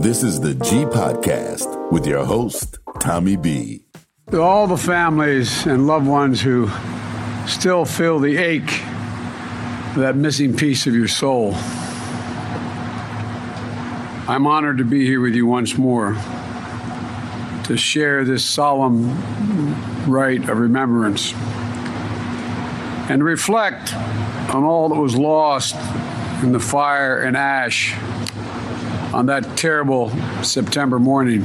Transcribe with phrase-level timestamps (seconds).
[0.00, 3.84] This is the G Podcast with your host, Tommy B.
[4.30, 6.70] To all the families and loved ones who
[7.46, 8.82] still feel the ache
[9.90, 11.52] of that missing piece of your soul,
[14.26, 16.14] I'm honored to be here with you once more
[17.64, 19.14] to share this solemn
[20.10, 21.34] rite of remembrance
[23.10, 23.94] and reflect
[24.54, 25.76] on all that was lost
[26.42, 27.94] in the fire and ash
[29.12, 30.10] on that terrible
[30.42, 31.44] September morning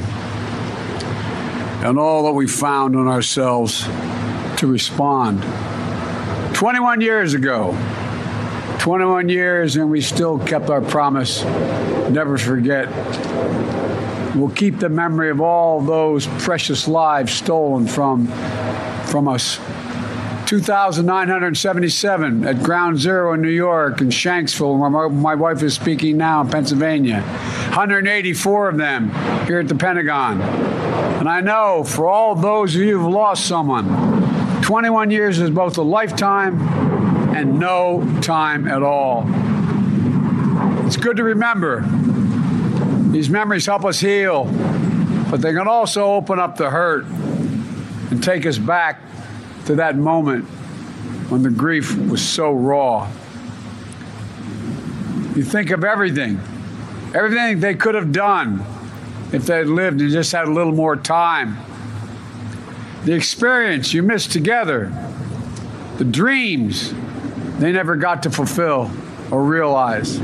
[1.84, 3.84] and all that we found in ourselves
[4.58, 5.42] to respond.
[6.54, 7.76] 21 years ago,
[8.78, 11.44] 21 years, and we still kept our promise
[12.10, 12.88] never forget.
[14.34, 18.26] We'll keep the memory of all those precious lives stolen from,
[19.06, 19.58] from us
[20.46, 26.16] 2,977 at Ground Zero in New York and Shanksville, where my, my, wife is speaking
[26.16, 27.24] now in Pennsylvania.
[27.76, 29.10] 184 of them
[29.44, 30.40] here at the Pentagon.
[30.40, 35.76] And I know for all those of you who've lost someone, 21 years is both
[35.76, 36.58] a lifetime
[37.36, 39.24] and no time at all.
[40.86, 41.84] It's good to remember.
[43.10, 44.44] These memories help us heal,
[45.30, 49.02] but they can also open up the hurt and take us back
[49.66, 50.46] to that moment
[51.28, 53.06] when the grief was so raw.
[55.34, 56.40] You think of everything,
[57.14, 58.64] everything they could have done
[59.32, 61.56] if they had lived and just had a little more time.
[63.04, 64.92] The experience you missed together,
[65.98, 66.92] the dreams
[67.58, 68.90] they never got to fulfill
[69.30, 70.20] or realize.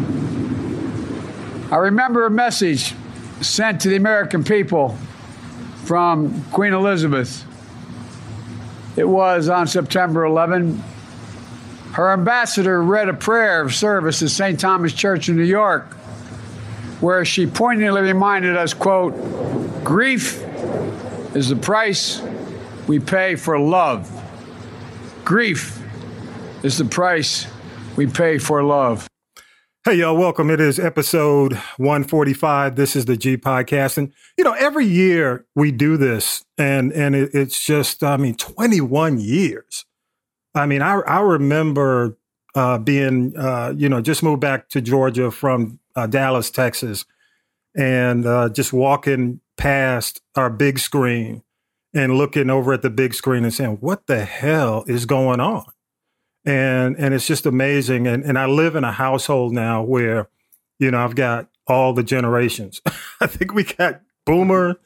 [1.70, 2.94] I remember a message
[3.41, 4.97] sent to the American people
[5.84, 7.47] from Queen Elizabeth
[8.97, 10.83] it was on September 11.
[11.92, 14.60] Her ambassador read a prayer of service at St.
[14.60, 15.97] Thomas Church in New York,
[17.03, 19.12] where she poignantly reminded us, quote,
[19.82, 20.41] grief
[21.34, 22.22] is the price
[22.87, 24.09] we pay for love.
[25.25, 25.82] Grief
[26.62, 27.49] is the price
[27.97, 29.09] we pay for love.
[29.84, 30.49] Hey, y'all, welcome.
[30.49, 32.76] It is episode 145.
[32.76, 33.99] This is the G Podcast.
[33.99, 38.37] And, you know, every year we do this, and and it, it's just, I mean,
[38.37, 39.84] 21 years.
[40.55, 42.16] I mean, I, I remember
[42.55, 47.04] uh, being, uh, you know, just moved back to Georgia from uh, Dallas, Texas,
[47.76, 51.42] and uh, just walking past our big screen
[51.94, 55.64] and looking over at the big screen and saying, what the hell is going on?
[56.44, 58.06] and and it's just amazing.
[58.06, 60.28] And and I live in a household now where,
[60.78, 62.81] you know, I've got all the generations.
[63.20, 64.81] I think we got Boomer,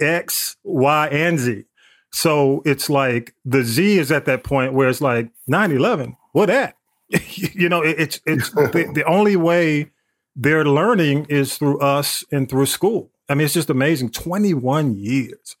[0.00, 1.64] X, Y, and Z.
[2.12, 6.76] So it's like the Z is at that point where it's like 9-11, what that?
[7.34, 9.90] you know, it, it's it's the, the only way
[10.36, 13.10] they're learning is through us and through school.
[13.28, 14.10] I mean, it's just amazing.
[14.10, 15.56] 21 years.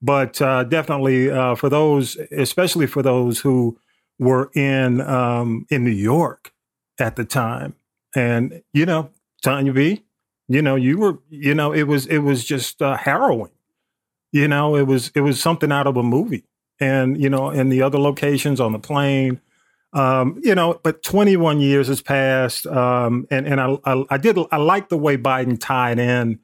[0.00, 3.78] But uh, definitely uh, for those, especially for those who
[4.18, 6.52] were in um, in New York
[7.00, 7.74] at the time,
[8.14, 9.10] and you know,
[9.42, 10.04] Tanya B,
[10.46, 13.50] you know, you were, you know, it was it was just uh, harrowing.
[14.30, 16.44] You know, it was it was something out of a movie,
[16.78, 19.40] and you know, in the other locations on the plane.
[19.94, 24.38] Um, you know, but 21 years has passed, um, and and I, I, I did
[24.52, 26.40] I like the way Biden tied in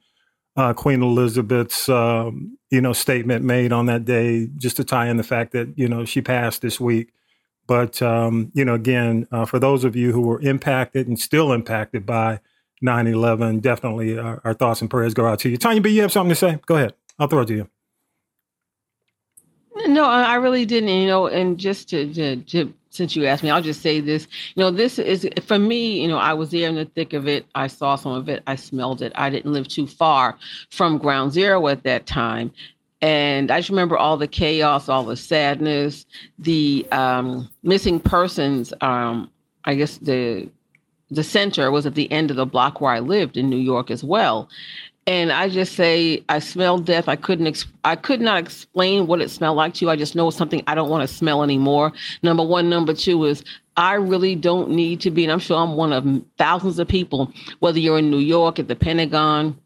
[0.55, 5.17] uh, Queen Elizabeth's um, you know statement made on that day, just to tie in
[5.17, 7.13] the fact that you know she passed this week.
[7.67, 11.51] But um, you know, again, uh, for those of you who were impacted and still
[11.51, 12.39] impacted by
[12.83, 15.57] 9/11, definitely our, our, thoughts and prayers go out to you.
[15.57, 16.59] Tanya B, you have something to say?
[16.65, 16.93] Go ahead.
[17.17, 17.69] I'll throw it to you.
[19.87, 20.89] No, I really didn't.
[20.89, 24.27] You know, and just to, to, to since you asked me, I'll just say this.
[24.55, 26.01] You know, this is for me.
[26.01, 27.45] You know, I was there in the thick of it.
[27.55, 28.43] I saw some of it.
[28.47, 29.11] I smelled it.
[29.15, 30.37] I didn't live too far
[30.69, 32.51] from Ground Zero at that time,
[33.01, 36.05] and I just remember all the chaos, all the sadness,
[36.39, 38.73] the um, missing persons.
[38.81, 39.29] Um,
[39.65, 40.49] I guess the
[41.11, 43.91] the center was at the end of the block where I lived in New York
[43.91, 44.49] as well.
[45.07, 47.07] And I just say I smell death.
[47.07, 47.45] I couldn't.
[47.47, 49.91] Ex- I could not explain what it smelled like to you.
[49.91, 51.91] I just know it's something I don't want to smell anymore.
[52.23, 52.69] Number one.
[52.69, 53.43] Number two is
[53.77, 55.23] I really don't need to be.
[55.23, 56.05] And I'm sure I'm one of
[56.37, 57.31] thousands of people.
[57.59, 59.59] Whether you're in New York at the Pentagon,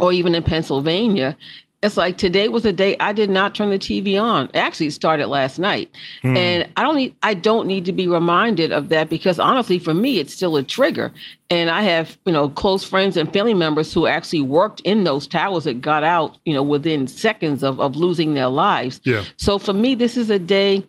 [0.00, 1.36] or even in Pennsylvania,
[1.82, 4.50] it's like today was a day I did not turn the TV on.
[4.52, 5.90] Actually, it started last night,
[6.22, 6.36] mm.
[6.36, 9.94] and I don't need I don't need to be reminded of that because honestly, for
[9.94, 11.10] me, it's still a trigger.
[11.48, 15.26] And I have you know close friends and family members who actually worked in those
[15.26, 19.00] towers that got out you know within seconds of of losing their lives.
[19.04, 19.24] Yeah.
[19.36, 20.86] So for me, this is a day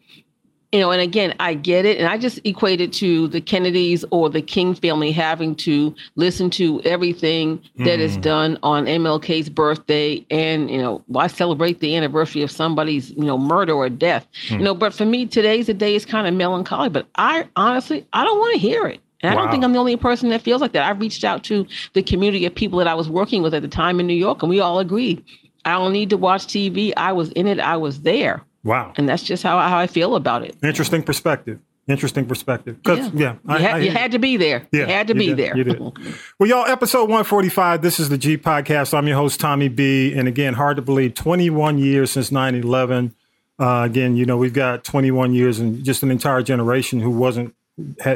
[0.71, 1.97] you know, and again, I get it.
[1.97, 6.49] And I just equate it to the Kennedys or the King family having to listen
[6.51, 8.21] to everything that is Mm.
[8.21, 10.25] done on MLK's birthday.
[10.31, 14.25] And, you know, why celebrate the anniversary of somebody's, you know, murder or death?
[14.47, 14.59] Mm.
[14.59, 18.05] You know, but for me, today's a day is kind of melancholy, but I honestly,
[18.13, 19.01] I don't want to hear it.
[19.23, 19.41] And I Wow.
[19.43, 20.83] don't think I'm the only person that feels like that.
[20.87, 23.67] I reached out to the community of people that I was working with at the
[23.67, 25.23] time in New York, and we all agreed.
[25.63, 26.91] I don't need to watch TV.
[26.97, 27.59] I was in it.
[27.59, 28.41] I was there.
[28.63, 28.93] Wow.
[28.97, 30.55] And that's just how, how I feel about it.
[30.63, 31.59] Interesting perspective.
[31.87, 32.77] Interesting perspective.
[32.77, 34.67] Because yeah, you, had, you had to be there.
[34.71, 35.57] Yeah, you had to you be did, there.
[35.57, 35.79] you did.
[36.39, 37.81] Well, y'all, episode 145.
[37.81, 38.93] This is the G Podcast.
[38.93, 40.13] I'm your host, Tommy B.
[40.13, 43.15] And again, hard to believe, 21 years since 9 11.
[43.59, 47.53] Uh, again, you know, we've got 21 years and just an entire generation who wasn't,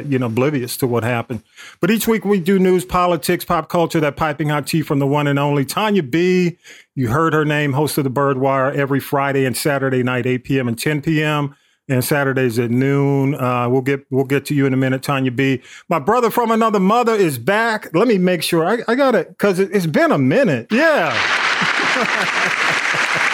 [0.06, 1.42] you know, oblivious to what happened.
[1.80, 5.06] But each week we do news, politics, pop culture, that piping hot tea from the
[5.06, 6.58] one and only Tanya B.
[6.94, 10.44] You heard her name, host of the Bird Wire every Friday and Saturday night, 8
[10.44, 10.68] p.m.
[10.68, 11.54] and 10 p.m
[11.88, 13.34] and Saturdays at noon.
[13.34, 15.62] Uh, we'll get we'll get to you in a minute, Tanya B.
[15.88, 17.94] My brother from another mother is back.
[17.94, 20.66] Let me make sure I, I got it because it, it's been a minute.
[20.70, 21.12] Yeah.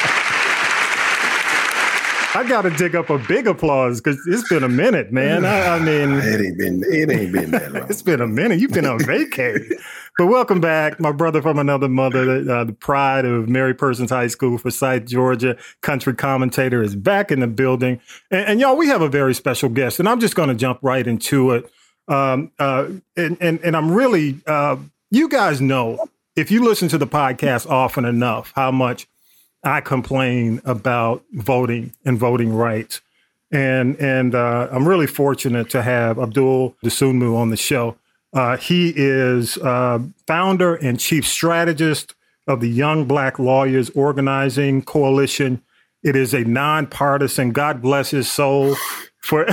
[2.34, 5.44] I got to dig up a big applause because it's been a minute, man.
[5.44, 7.86] I, I mean, It ain't been it ain't been that long.
[7.90, 8.58] it's been a minute.
[8.58, 9.76] You've been on vacation.
[10.16, 14.28] But welcome back, my brother from another mother, uh, the pride of Mary Persons High
[14.28, 15.58] School, for Forsyth, Georgia.
[15.82, 18.00] Country commentator is back in the building,
[18.30, 20.78] and, and y'all, we have a very special guest, and I'm just going to jump
[20.80, 21.70] right into it.
[22.08, 24.76] Um, uh, and, and and I'm really, uh,
[25.10, 29.06] you guys know if you listen to the podcast often enough, how much
[29.64, 33.00] I complain about voting and voting rights.
[33.50, 37.96] And and uh, I'm really fortunate to have Abdul Dosunmu on the show.
[38.32, 42.14] Uh, he is uh, founder and chief strategist
[42.46, 45.62] of the Young Black Lawyers Organizing Coalition.
[46.02, 47.52] It is a nonpartisan.
[47.52, 48.74] God bless his soul
[49.18, 49.46] for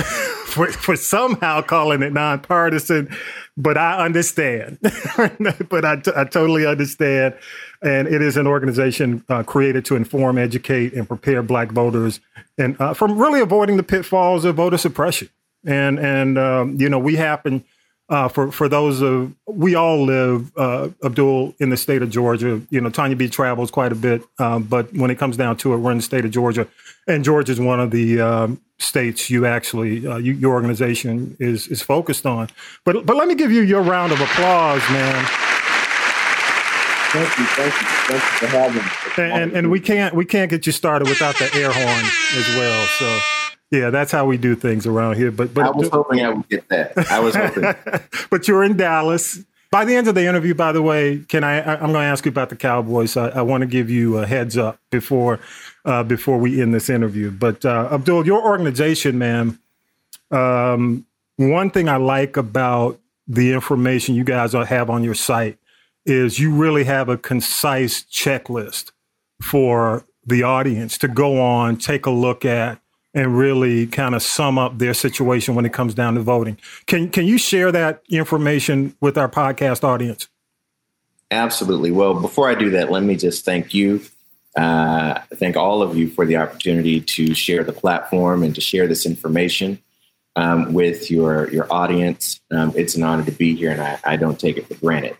[0.50, 3.14] for, for somehow calling it nonpartisan,
[3.56, 4.78] but I understand.
[5.68, 7.34] but I, t- I totally understand.
[7.82, 12.20] And it is an organization uh, created to inform, educate, and prepare Black voters,
[12.58, 15.30] and uh, from really avoiding the pitfalls of voter suppression.
[15.64, 17.64] And and um, you know we happen
[18.10, 22.60] uh, for for those of we all live uh, Abdul in the state of Georgia.
[22.68, 25.72] You know Tanya B travels quite a bit, um, but when it comes down to
[25.72, 26.66] it, we're in the state of Georgia,
[27.06, 31.68] and Georgia is one of the um, states you actually uh, you, your organization is
[31.68, 32.48] is focused on.
[32.84, 35.49] But but let me give you your round of applause, man.
[37.12, 39.32] Thank you, thank you, thank you for having me.
[39.32, 42.04] And, and and we can't we can't get you started without the air horn
[42.36, 42.86] as well.
[42.86, 43.18] So
[43.70, 45.30] yeah, that's how we do things around here.
[45.30, 46.96] But but I was hoping I would get that.
[47.10, 47.64] I was hoping.
[48.30, 49.40] but you're in Dallas.
[49.70, 51.60] By the end of the interview, by the way, can I?
[51.60, 53.16] I I'm going to ask you about the Cowboys.
[53.16, 55.38] I, I want to give you a heads up before
[55.84, 57.30] uh, before we end this interview.
[57.30, 59.58] But uh, Abdul, your organization, man.
[60.32, 61.06] Um,
[61.36, 65.59] one thing I like about the information you guys have on your site
[66.06, 68.92] is you really have a concise checklist
[69.42, 72.80] for the audience to go on, take a look at,
[73.14, 76.56] and really kind of sum up their situation when it comes down to voting.
[76.86, 80.28] Can can you share that information with our podcast audience?
[81.30, 81.90] Absolutely.
[81.90, 84.00] Well, before I do that, let me just thank you.
[84.56, 88.88] Uh, thank all of you for the opportunity to share the platform and to share
[88.88, 89.80] this information
[90.36, 92.40] um, with your your audience.
[92.50, 95.16] Um, it's an honor to be here, and I, I don't take it for granted.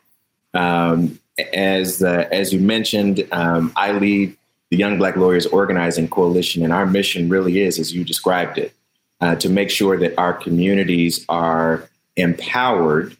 [0.55, 1.19] Um,
[1.53, 4.37] as uh, as you mentioned, um, I lead
[4.71, 8.73] the Young Black Lawyers Organizing Coalition, and our mission really is, as you described it,
[9.21, 13.17] uh, to make sure that our communities are empowered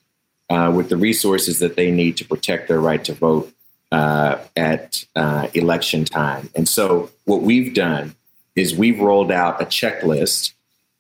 [0.49, 3.53] uh, with the resources that they need to protect their right to vote
[3.93, 6.51] uh, at uh, election time.
[6.55, 8.15] And so, what we've done
[8.57, 10.53] is we've rolled out a checklist,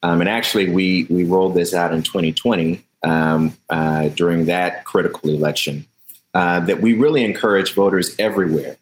[0.02, 5.30] um, and actually, we we rolled this out in 2020 um, uh, during that critical
[5.30, 5.87] election.
[6.32, 8.76] Uh, that we really encourage voters everywhere.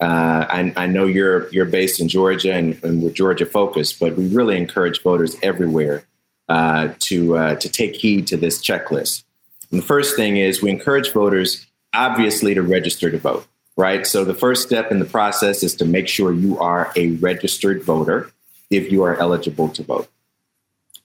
[0.00, 4.16] Uh, I, I, know you're you're based in Georgia and, and, we're Georgia focused, but
[4.16, 6.04] we really encourage voters everywhere
[6.48, 9.24] uh, to uh, to take heed to this checklist.
[9.72, 13.46] And the first thing is we encourage voters, obviously, to register to vote.
[13.76, 14.06] Right.
[14.06, 17.82] So the first step in the process is to make sure you are a registered
[17.82, 18.30] voter
[18.70, 20.08] if you are eligible to vote.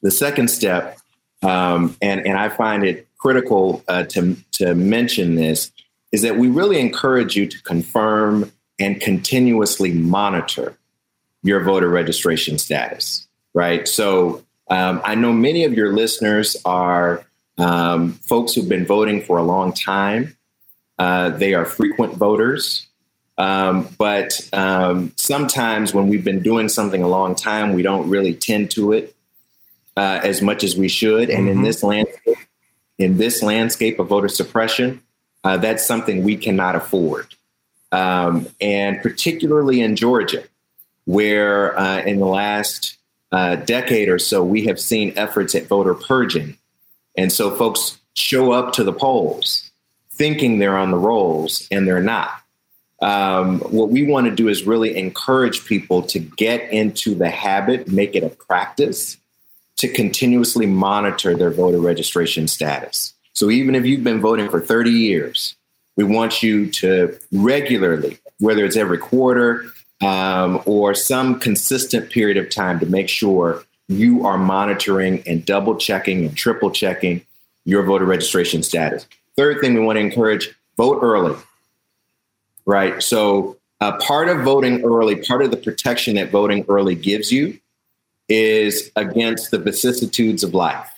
[0.02, 1.00] The second step,
[1.42, 5.72] um, and and I find it critical uh, to to mention this
[6.12, 10.78] is that we really encourage you to confirm and continuously monitor
[11.44, 13.88] your voter registration status, right?
[13.88, 17.26] So um, I know many of your listeners are
[17.58, 20.38] um, folks who've been voting for a long time.
[21.00, 22.88] Uh, they are frequent voters.
[23.38, 28.34] Um, but um, sometimes when we've been doing something a long time, we don't really
[28.34, 29.14] tend to it.
[29.98, 31.30] uh, as much as we should.
[31.30, 31.58] And mm-hmm.
[31.58, 32.38] in this landscape,
[33.00, 35.02] in this landscape of voter suppression,
[35.44, 37.28] uh, that's something we cannot afford.
[37.92, 40.44] Um, and particularly in Georgia,
[41.06, 42.98] where uh, in the last
[43.32, 46.58] uh, decade or so, we have seen efforts at voter purging.
[47.18, 49.72] And so folks show up to the polls
[50.12, 52.42] thinking they're on the rolls and they're not.
[53.02, 57.88] Um, what we want to do is really encourage people to get into the habit,
[57.88, 59.18] make it a practice
[59.78, 63.14] to continuously monitor their voter registration status.
[63.38, 65.56] So even if you've been voting for 30 years,
[65.96, 69.66] we want you to regularly, whether it's every quarter
[70.02, 75.76] um, or some consistent period of time, to make sure you are monitoring and double
[75.76, 77.24] checking and triple checking
[77.64, 79.06] your voter registration status.
[79.36, 81.36] Third thing we want to encourage vote early,
[82.66, 83.04] right?
[83.04, 87.60] So, uh, part of voting early, part of the protection that voting early gives you
[88.30, 90.97] is against the vicissitudes of life.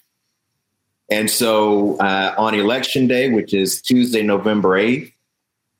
[1.11, 5.11] And so uh, on election day, which is Tuesday, November 8th,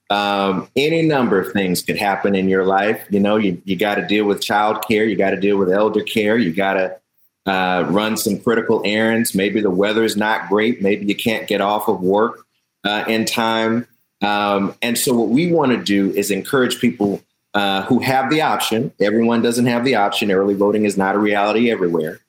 [0.09, 3.05] um, any number of things could happen in your life.
[3.11, 5.71] You know, you, you got to deal with child care, you got to deal with
[5.71, 6.99] elder care, you got to
[7.45, 9.35] uh, run some critical errands.
[9.35, 12.45] Maybe the weather is not great, maybe you can't get off of work
[12.83, 13.87] uh, in time.
[14.21, 17.21] Um, and so, what we want to do is encourage people
[17.53, 18.91] uh, who have the option.
[18.99, 20.31] Everyone doesn't have the option.
[20.31, 22.19] Early voting is not a reality everywhere,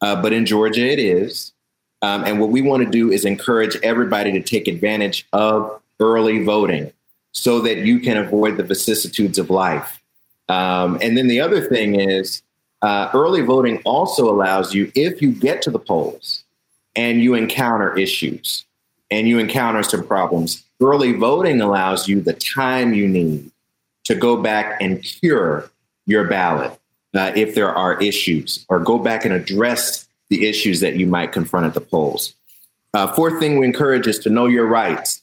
[0.00, 1.52] uh, but in Georgia it is.
[2.02, 6.42] Um, and what we want to do is encourage everybody to take advantage of early
[6.44, 6.92] voting
[7.32, 10.00] so that you can avoid the vicissitudes of life.
[10.48, 12.42] Um, and then the other thing is,
[12.82, 16.42] uh, early voting also allows you, if you get to the polls
[16.96, 18.64] and you encounter issues
[19.10, 23.50] and you encounter some problems, early voting allows you the time you need
[24.04, 25.70] to go back and cure
[26.06, 26.72] your ballot
[27.14, 31.32] uh, if there are issues, or go back and address the issues that you might
[31.32, 32.34] confront at the polls.
[32.94, 35.22] Uh, fourth thing we encourage is to know your rights.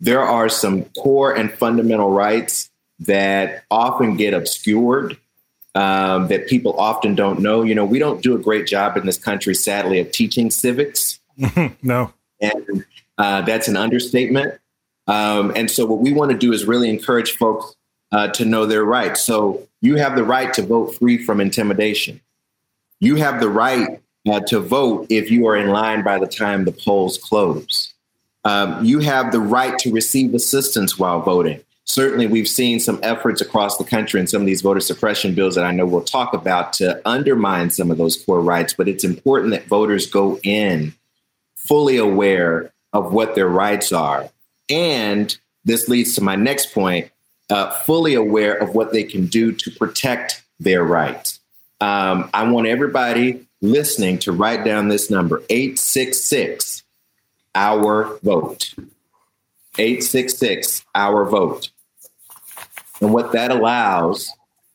[0.00, 5.16] There are some core and fundamental rights that often get obscured,
[5.74, 7.62] um, that people often don't know.
[7.62, 11.20] You know, we don't do a great job in this country, sadly, of teaching civics.
[11.82, 12.12] no.
[12.40, 12.84] And
[13.18, 14.54] uh, that's an understatement.
[15.06, 17.74] Um, and so, what we want to do is really encourage folks
[18.12, 19.22] uh, to know their rights.
[19.22, 22.20] So, you have the right to vote free from intimidation.
[23.00, 24.00] You have the right
[24.30, 27.92] uh, to vote if you are in line by the time the polls close.
[28.44, 31.60] Um, you have the right to receive assistance while voting.
[31.86, 35.54] Certainly, we've seen some efforts across the country in some of these voter suppression bills
[35.54, 38.72] that I know we'll talk about to undermine some of those core rights.
[38.72, 40.94] But it's important that voters go in
[41.56, 44.28] fully aware of what their rights are.
[44.70, 47.10] And this leads to my next point
[47.50, 51.40] uh, fully aware of what they can do to protect their rights.
[51.80, 56.82] Um, I want everybody listening to write down this number 866
[57.54, 58.74] our vote.
[59.78, 61.70] 866 our vote.
[63.00, 64.30] And what that allows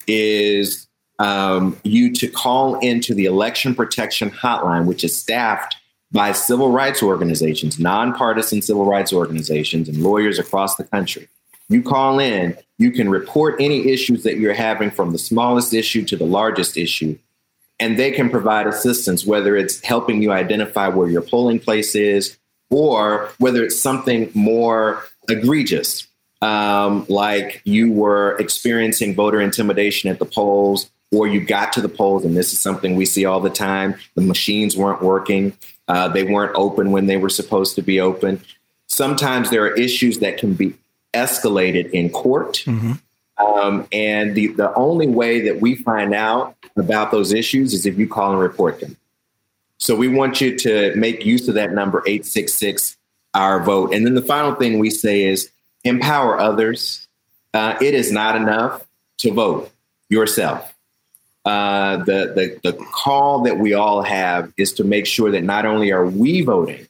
[0.08, 0.88] is
[1.20, 5.76] um, you to call into the election protection hotline which is staffed
[6.12, 11.28] by civil rights organizations nonpartisan civil rights organizations and lawyers across the country.
[11.68, 16.04] You call in you can report any issues that you're having from the smallest issue
[16.06, 17.18] to the largest issue
[17.80, 22.38] and they can provide assistance, whether it's helping you identify where your polling place is
[22.70, 26.08] or whether it's something more egregious,
[26.42, 31.90] um, like you were experiencing voter intimidation at the polls or you got to the
[31.90, 33.96] polls, and this is something we see all the time.
[34.14, 35.54] The machines weren't working,
[35.88, 38.42] uh, they weren't open when they were supposed to be open.
[38.86, 40.76] Sometimes there are issues that can be
[41.14, 42.64] escalated in court.
[42.66, 42.94] Mm-hmm.
[43.40, 47.98] Um, and the, the only way that we find out about those issues is if
[47.98, 48.98] you call and report them.
[49.78, 52.98] So we want you to make use of that number 866
[53.34, 53.94] our vote.
[53.94, 55.50] And then the final thing we say is
[55.84, 57.08] empower others.
[57.54, 58.86] Uh, it is not enough
[59.20, 59.72] to vote
[60.10, 60.74] yourself.
[61.46, 65.66] Uh, the, the, the call that we all have is to make sure that not
[65.66, 66.86] only are we voting,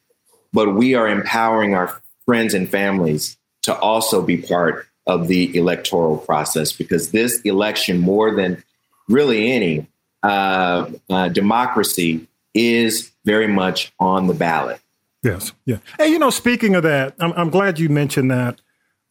[0.52, 6.18] but we are empowering our friends and families to also be part of the electoral
[6.18, 8.64] process because this election, more than
[9.08, 9.88] really any
[10.22, 14.80] uh, uh, democracy, is very much on the ballot.
[15.24, 15.78] Yes, yeah.
[15.98, 18.62] And you know, speaking of that, I'm, I'm glad you mentioned that.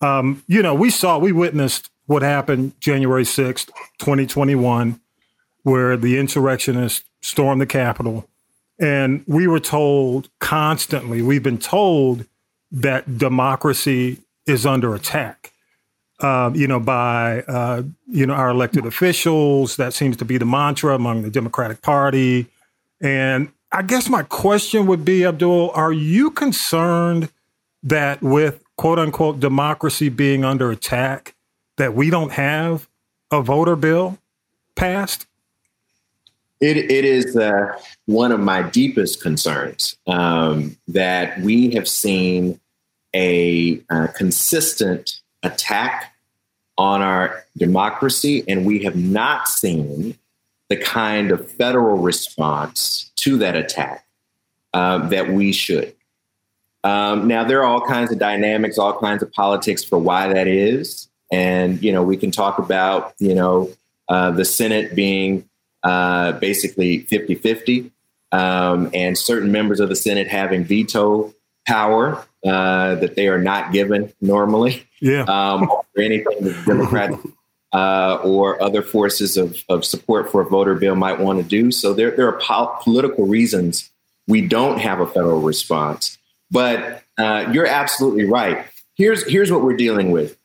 [0.00, 3.67] Um, you know, we saw, we witnessed what happened January 6th,
[3.99, 5.00] 2021,
[5.64, 8.28] where the insurrectionists stormed the Capitol.
[8.78, 12.25] And we were told constantly, we've been told
[12.71, 15.48] that democracy is under attack
[16.21, 19.77] uh, you know, by uh, you know our elected officials.
[19.77, 22.47] That seems to be the mantra among the Democratic Party,
[23.01, 27.31] and I guess my question would be, Abdul, are you concerned
[27.83, 31.35] that with quote unquote democracy being under attack,
[31.77, 32.89] that we don't have
[33.31, 34.19] a voter bill
[34.75, 35.27] passed?
[36.61, 42.59] It, it is uh, one of my deepest concerns um, that we have seen
[43.15, 46.14] a uh, consistent attack
[46.76, 50.16] on our democracy, and we have not seen
[50.68, 54.04] the kind of federal response to that attack
[54.75, 55.95] uh, that we should.
[56.85, 60.47] Um, now, there are all kinds of dynamics, all kinds of politics for why that
[60.47, 61.09] is.
[61.33, 63.71] And, you know, we can talk about, you know,
[64.09, 65.49] uh, the Senate being
[65.83, 67.90] uh, basically 50 50,
[68.33, 71.35] um, and certain members of the Senate having veto
[71.66, 74.87] power uh, that they are not given normally.
[75.00, 75.23] Yeah.
[75.25, 77.17] Um, or anything that Democrats
[77.73, 81.71] uh, or other forces of, of support for a voter bill might want to do.
[81.71, 83.90] So there, there are po- political reasons
[84.26, 86.17] we don't have a federal response.
[86.50, 88.64] But uh, you're absolutely right.
[88.95, 90.38] Here's, here's what we're dealing with.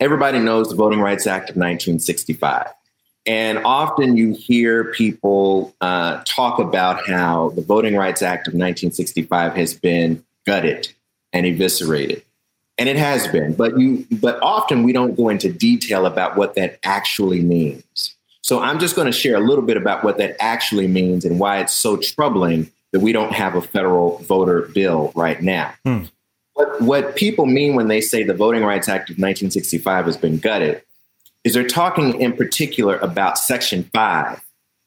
[0.00, 2.68] Everybody knows the Voting Rights Act of 1965.
[3.26, 9.56] And often you hear people uh, talk about how the Voting Rights Act of 1965
[9.56, 10.93] has been gutted
[11.34, 12.22] and eviscerated.
[12.78, 16.54] And it has been, but you but often we don't go into detail about what
[16.54, 18.16] that actually means.
[18.42, 21.38] So I'm just going to share a little bit about what that actually means and
[21.38, 25.72] why it's so troubling that we don't have a federal voter bill right now.
[25.84, 26.04] Hmm.
[26.54, 30.38] What, what people mean when they say the Voting Rights Act of 1965 has been
[30.38, 30.82] gutted
[31.42, 34.40] is they're talking in particular about Section 5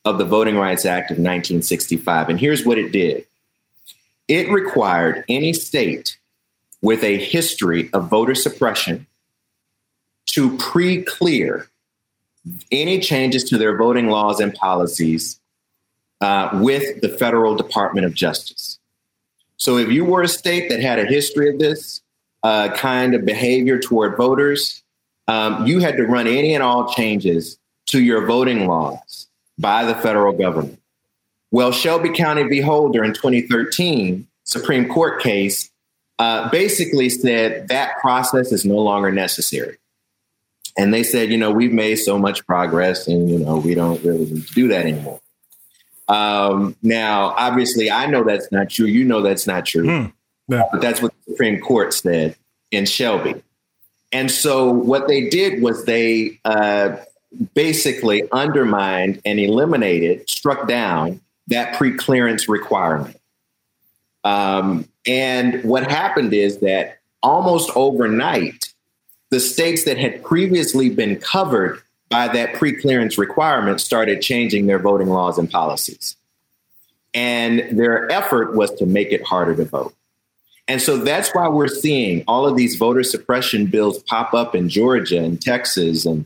[0.06, 2.30] of the Voting Rights Act of 1965.
[2.30, 3.26] And here's what it did
[4.28, 6.18] it required any state
[6.82, 9.08] with a history of voter suppression
[10.28, 11.68] to pre clear
[12.72, 15.40] any changes to their voting laws and policies
[16.22, 18.80] uh, with the federal Department of Justice.
[19.58, 22.02] So if you were a state that had a history of this
[22.44, 24.84] uh, kind of behavior toward voters,
[25.28, 29.96] um, you had to run any and all changes to your voting laws by the
[29.96, 30.80] federal government.
[31.52, 32.62] Well, Shelby County v.
[32.62, 35.72] Holder in 2013, Supreme Court case,
[36.20, 39.78] uh, basically said that process is no longer necessary.
[40.78, 44.04] And they said, you know, we've made so much progress and, you know, we don't
[44.04, 45.20] really need to do that anymore.
[46.08, 48.86] Um, now, obviously, I know that's not true.
[48.86, 49.86] You know that's not true.
[49.86, 50.14] Mm,
[50.48, 50.64] yeah.
[50.72, 52.36] But that's what the Supreme Court said
[52.72, 53.44] in Shelby.
[54.12, 56.98] And so what they did was they uh,
[57.54, 63.20] basically undermined and eliminated, struck down that pre-clearance requirement.
[64.24, 68.74] Um, and what happened is that almost overnight,
[69.30, 75.08] the states that had previously been covered by that pre-clearance requirement started changing their voting
[75.08, 76.16] laws and policies.
[77.14, 79.94] And their effort was to make it harder to vote.
[80.68, 84.68] And so that's why we're seeing all of these voter suppression bills pop up in
[84.68, 86.26] Georgia and Texas and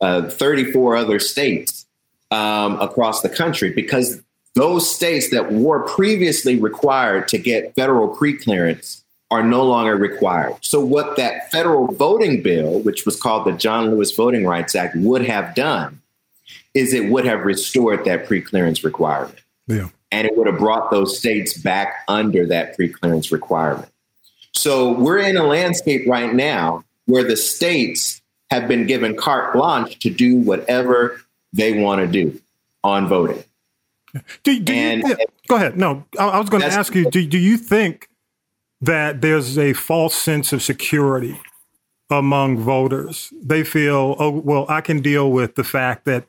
[0.00, 1.86] uh, 34 other states
[2.30, 4.20] um, across the country because
[4.56, 10.56] those states that were previously required to get federal pre-clearance are no longer required.
[10.60, 14.96] So what that federal voting bill, which was called the John Lewis Voting Rights Act,
[14.96, 16.00] would have done
[16.74, 19.38] is it would have restored that pre-clearance requirement.
[19.68, 23.90] Yeah and it would have brought those states back under that pre-clearance requirement.
[24.52, 29.98] So we're in a landscape right now where the states have been given carte blanche
[30.00, 31.20] to do whatever
[31.52, 32.40] they want to do
[32.82, 33.42] on voting.
[34.42, 35.16] Do, do and, you,
[35.48, 35.76] go ahead.
[35.76, 37.10] No, I, I was going to ask you.
[37.10, 38.08] Do, do you think
[38.80, 41.40] that there's a false sense of security
[42.10, 43.32] among voters?
[43.42, 46.24] They feel, oh, well, I can deal with the fact that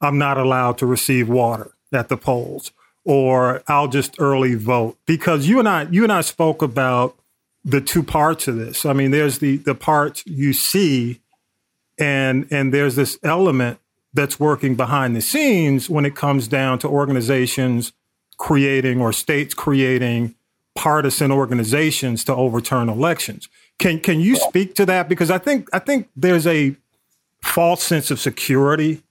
[0.00, 2.72] I'm not allowed to receive water at the polls,
[3.04, 7.16] or I'll just early vote because you and I you and I spoke about
[7.64, 8.86] the two parts of this.
[8.86, 11.20] I mean, there's the the parts you see
[11.98, 13.78] and and there's this element
[14.12, 17.92] that's working behind the scenes when it comes down to organizations
[18.38, 20.34] creating or states creating
[20.74, 23.48] partisan organizations to overturn elections.
[23.78, 26.74] Can can you speak to that because I think I think there's a
[27.42, 29.02] false sense of security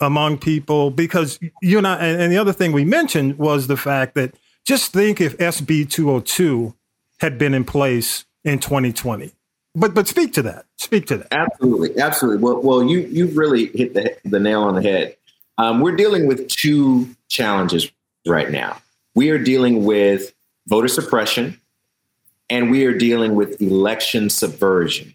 [0.00, 4.14] among people because you and I, and the other thing we mentioned was the fact
[4.14, 6.74] that just think if SB 202
[7.20, 9.32] had been in place in 2020.
[9.74, 10.66] But but speak to that.
[10.76, 11.28] Speak to that.
[11.32, 12.42] Absolutely, absolutely.
[12.42, 15.16] Well, well, you you've really hit the the nail on the head.
[15.58, 17.90] Um, we're dealing with two challenges
[18.26, 18.76] right now.
[19.14, 20.32] We are dealing with
[20.66, 21.60] voter suppression,
[22.50, 25.14] and we are dealing with election subversion.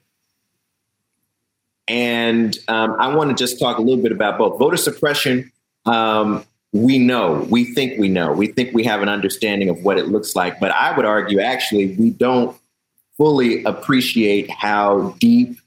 [1.88, 5.52] And um, I want to just talk a little bit about both voter suppression.
[5.86, 6.44] Um,
[6.74, 10.10] we know, we think we know, we think we have an understanding of what it
[10.10, 10.60] looks like.
[10.60, 12.58] But I would argue, actually, we don't
[13.18, 15.58] fully appreciate how deep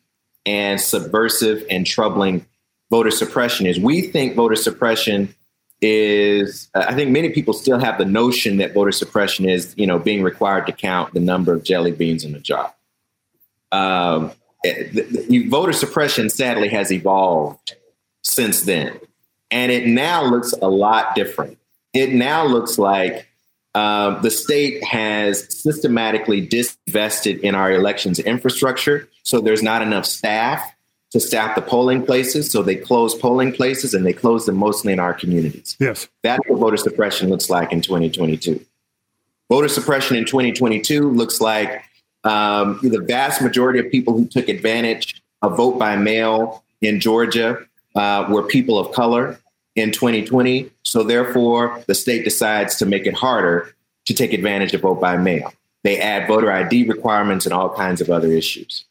[0.47, 2.47] and subversive and troubling
[2.91, 3.79] voter suppression is.
[3.79, 5.35] We think voter suppression
[5.83, 9.99] is I think many people still have the notion that voter suppression is, you know,
[9.99, 12.75] being required to count the number of jelly beans in a jar.
[13.73, 14.33] Um,
[14.63, 17.77] the, the, voter suppression sadly has evolved
[18.23, 18.99] since then,
[19.51, 21.57] and it now looks a lot different.
[21.95, 23.30] It now looks like
[23.75, 30.75] um, the state has systematically disinvested in our elections infrastructure, so there's not enough staff
[31.11, 32.51] to staff the polling places.
[32.51, 35.77] So they close polling places and they close them mostly in our communities.
[35.81, 36.09] Yes.
[36.23, 38.65] That's what voter suppression looks like in 2022.
[39.49, 41.83] Voter suppression in 2022 looks like
[42.23, 47.59] um, the vast majority of people who took advantage of vote by mail in Georgia
[47.97, 49.39] uh, were people of color
[49.81, 50.71] in 2020.
[50.85, 53.75] So therefore, the state decides to make it harder
[54.07, 55.53] to take advantage of vote by mail.
[55.83, 58.85] They add voter ID requirements and all kinds of other issues.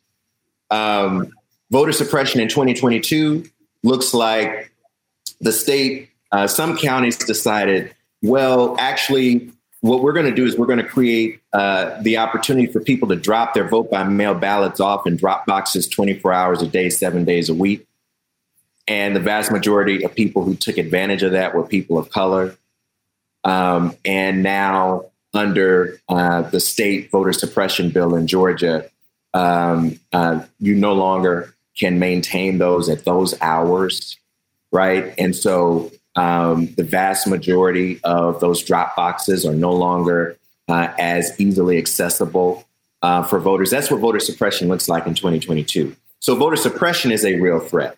[0.72, 1.32] Um,
[1.72, 3.46] voter suppression in 2022
[3.84, 4.72] looks like
[5.40, 10.66] the state, uh, some counties decided, well, actually, what we're going to do is we're
[10.66, 14.80] going to create uh, the opportunity for people to drop their vote by mail ballots
[14.80, 17.88] off in drop boxes 24 hours a day, seven days a week.
[18.90, 22.58] And the vast majority of people who took advantage of that were people of color.
[23.44, 28.90] Um, and now, under uh, the state voter suppression bill in Georgia,
[29.36, 34.18] um, uh, you no longer can maintain those at those hours,
[34.72, 35.14] right?
[35.20, 40.36] And so um, the vast majority of those drop boxes are no longer
[40.68, 42.66] uh, as easily accessible
[43.04, 43.70] uh, for voters.
[43.70, 45.96] That's what voter suppression looks like in 2022.
[46.20, 47.98] So voter suppression is a real threat.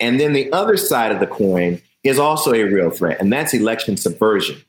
[0.00, 3.54] And then the other side of the coin is also a real threat, and that's
[3.54, 4.60] election subversion.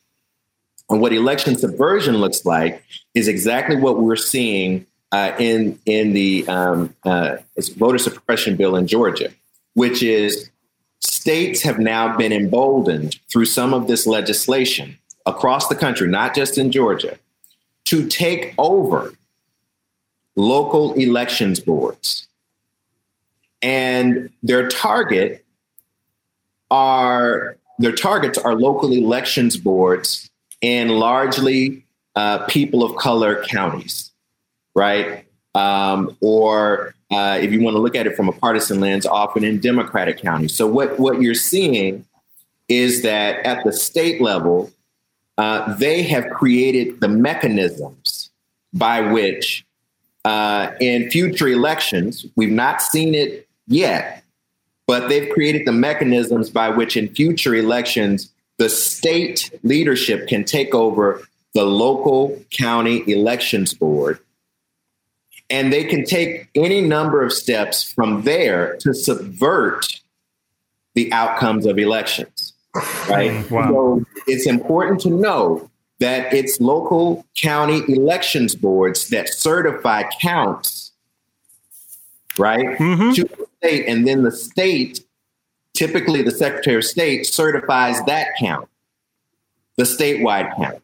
[0.89, 2.83] And what election subversion looks like
[3.15, 7.37] is exactly what we're seeing uh, in in the um, uh,
[7.77, 9.31] voter suppression bill in Georgia,
[9.73, 10.49] which is
[10.99, 16.57] states have now been emboldened through some of this legislation across the country, not just
[16.57, 17.17] in Georgia,
[17.85, 19.13] to take over
[20.35, 22.27] local elections boards.
[23.63, 25.43] And their target
[26.69, 30.29] are their targets are local elections boards
[30.61, 34.11] in largely uh, people of color counties
[34.75, 35.25] right?
[35.55, 39.43] Um, or uh, if you want to look at it from a partisan lens, often
[39.43, 40.55] in Democratic counties.
[40.55, 42.05] So what what you're seeing
[42.69, 44.71] is that at the state level,
[45.37, 48.31] uh, they have created the mechanisms
[48.73, 49.65] by which,
[50.25, 54.23] uh, in future elections, we've not seen it yet,
[54.87, 60.73] but they've created the mechanisms by which, in future elections, the state leadership can take
[60.73, 61.21] over
[61.53, 64.19] the local county elections board
[65.49, 70.01] and they can take any number of steps from there to subvert
[70.95, 72.53] the outcomes of elections.
[73.07, 73.31] Right.
[73.31, 73.69] Mm, wow.
[73.69, 80.91] So it's important to know that it's local county elections boards that certify counts,
[82.37, 82.65] right?
[82.79, 83.11] Mm-hmm.
[83.11, 85.05] To state, and then the state,
[85.73, 88.67] typically the Secretary of State, certifies that count,
[89.77, 90.81] the statewide count.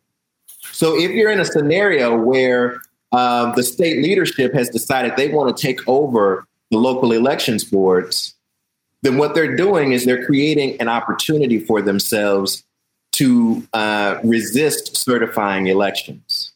[0.71, 5.55] So if you're in a scenario where um, the state leadership has decided they want
[5.55, 8.35] to take over the local elections boards,
[9.01, 12.63] then what they're doing is they're creating an opportunity for themselves
[13.13, 16.51] to uh, resist certifying elections,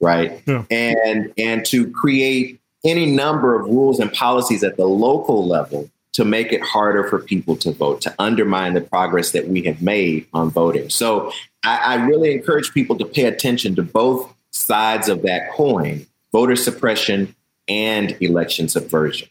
[0.00, 0.42] right?
[0.46, 0.64] Yeah.
[0.70, 6.24] And and to create any number of rules and policies at the local level to
[6.24, 10.26] make it harder for people to vote, to undermine the progress that we have made
[10.32, 10.90] on voting.
[10.90, 11.32] So
[11.64, 16.56] I, I really encourage people to pay attention to both sides of that coin voter
[16.56, 17.34] suppression
[17.68, 19.28] and election subversion.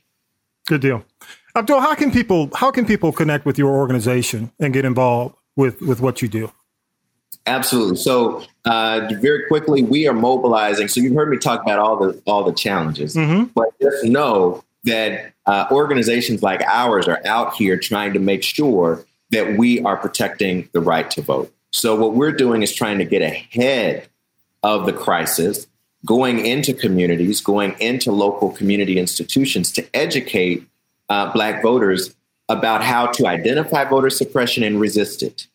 [0.68, 1.04] Good deal.
[1.56, 5.82] Abdul, how can people how can people connect with your organization and get involved with
[5.82, 6.52] with what you do?
[7.46, 7.96] Absolutely.
[7.96, 10.90] So, uh, very quickly, we are mobilizing.
[10.90, 13.46] So, you've heard me talk about all the all the challenges, mm-hmm.
[13.56, 19.06] but just know that uh, organizations like ours are out here trying to make sure
[19.32, 21.54] that we are protecting the right to vote.
[21.72, 24.10] So, what we're doing is trying to get ahead
[24.64, 25.68] of the crisis,
[26.06, 30.68] going into communities, going into local community institutions to educate
[31.10, 32.14] uh, Black voters
[32.50, 35.48] about how to identify voter suppression and resist it,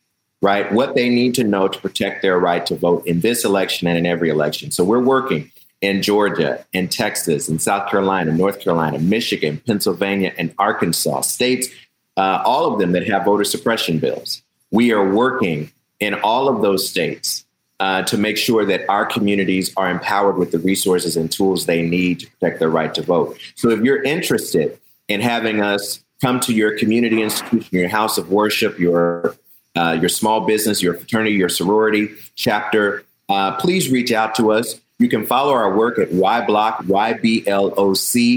[0.42, 0.70] right?
[0.72, 3.96] What they need to know to protect their right to vote in this election and
[3.96, 4.70] in every election.
[4.72, 5.50] So we're working
[5.80, 11.68] in Georgia, in Texas, in South Carolina, North Carolina, Michigan, Pennsylvania, and Arkansas, states,
[12.16, 14.42] uh, all of them that have voter suppression bills.
[14.70, 17.44] We are working in all of those states
[17.80, 21.82] uh, to make sure that our communities are empowered with the resources and tools they
[21.82, 23.38] need to protect their right to vote.
[23.54, 24.78] So if you're interested
[25.08, 29.36] in having us come to your community institution, your house of worship, your
[29.76, 34.80] uh, your small business, your fraternity, your sorority chapter, uh, please reach out to us.
[34.98, 38.36] You can follow our work at yblock, ybloc.org.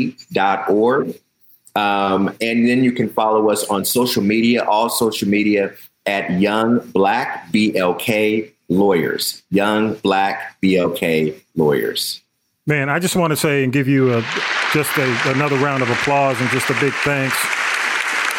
[1.76, 5.74] Um, and then you can follow us on social media, all social media
[6.06, 9.44] at Young Black BLK Lawyers.
[9.52, 12.22] Young Black BLK Lawyers.
[12.66, 14.26] Man, I just want to say and give you a,
[14.74, 17.36] just a, another round of applause and just a big thanks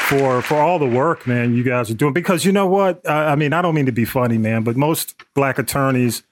[0.07, 2.13] for for all the work, man, you guys are doing.
[2.13, 3.09] Because you know what?
[3.09, 6.23] I, I mean, I don't mean to be funny, man, but most black attorneys,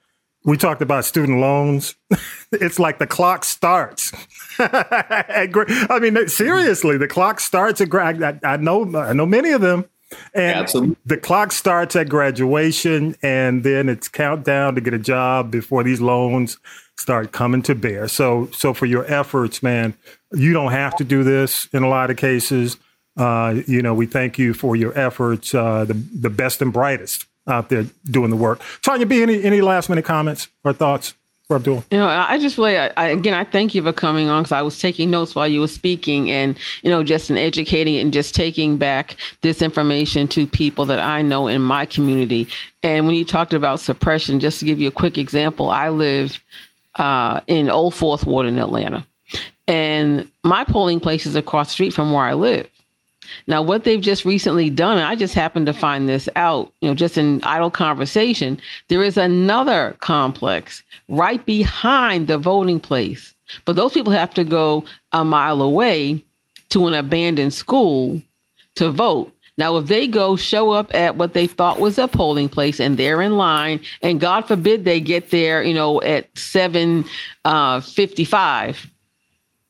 [0.44, 1.96] we talked about student loans.
[2.52, 4.12] it's like the clock starts.
[4.58, 8.22] I mean, seriously, the clock starts at grad.
[8.22, 9.86] I, I know, I know many of them.
[10.32, 10.96] And Absolutely.
[11.06, 16.00] the clock starts at graduation, and then it's countdown to get a job before these
[16.00, 16.58] loans
[16.96, 18.06] start coming to bear.
[18.06, 19.94] So, so for your efforts, man,
[20.32, 22.76] you don't have to do this in a lot of cases.
[23.16, 27.26] Uh, you know, we thank you for your efforts, uh, the the best and brightest
[27.46, 28.60] out there doing the work.
[28.82, 31.14] Tanya B, any any last minute comments or thoughts?
[31.46, 31.84] for Abdul?
[31.90, 34.62] You know, I just really, I, again, I thank you for coming on because I
[34.62, 38.34] was taking notes while you were speaking, and you know, just in educating and just
[38.34, 42.48] taking back this information to people that I know in my community.
[42.82, 46.42] And when you talked about suppression, just to give you a quick example, I live
[46.96, 49.06] uh, in Old Fourth Ward in Atlanta,
[49.68, 52.68] and my polling place is across the street from where I live.
[53.46, 56.94] Now, what they've just recently done, I just happened to find this out, you know,
[56.94, 63.34] just in idle conversation, there is another complex right behind the voting place.
[63.64, 66.24] But those people have to go a mile away
[66.70, 68.20] to an abandoned school
[68.76, 69.30] to vote.
[69.56, 72.96] Now, if they go show up at what they thought was a polling place and
[72.96, 77.04] they're in line, and God forbid they get there, you know, at seven
[77.44, 78.90] uh, fifty-five,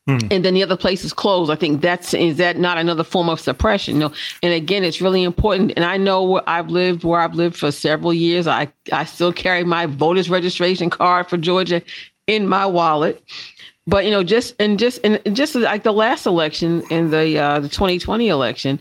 [0.06, 0.18] Hmm.
[0.30, 1.50] And then the other place is closed.
[1.50, 3.98] I think that's is that not another form of suppression?
[3.98, 4.12] No.
[4.42, 5.72] And again, it's really important.
[5.76, 8.46] And I know where I've lived, where I've lived for several years.
[8.46, 11.80] I I still carry my voter's registration card for Georgia
[12.26, 13.22] in my wallet.
[13.86, 17.60] But you know, just and just and just like the last election in the uh,
[17.60, 18.80] the 2020 election,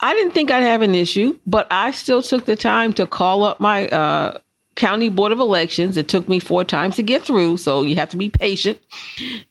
[0.00, 3.42] I didn't think I'd have an issue, but I still took the time to call
[3.42, 4.38] up my uh,
[4.76, 5.96] county board of elections.
[5.96, 8.78] It took me four times to get through so you have to be patient.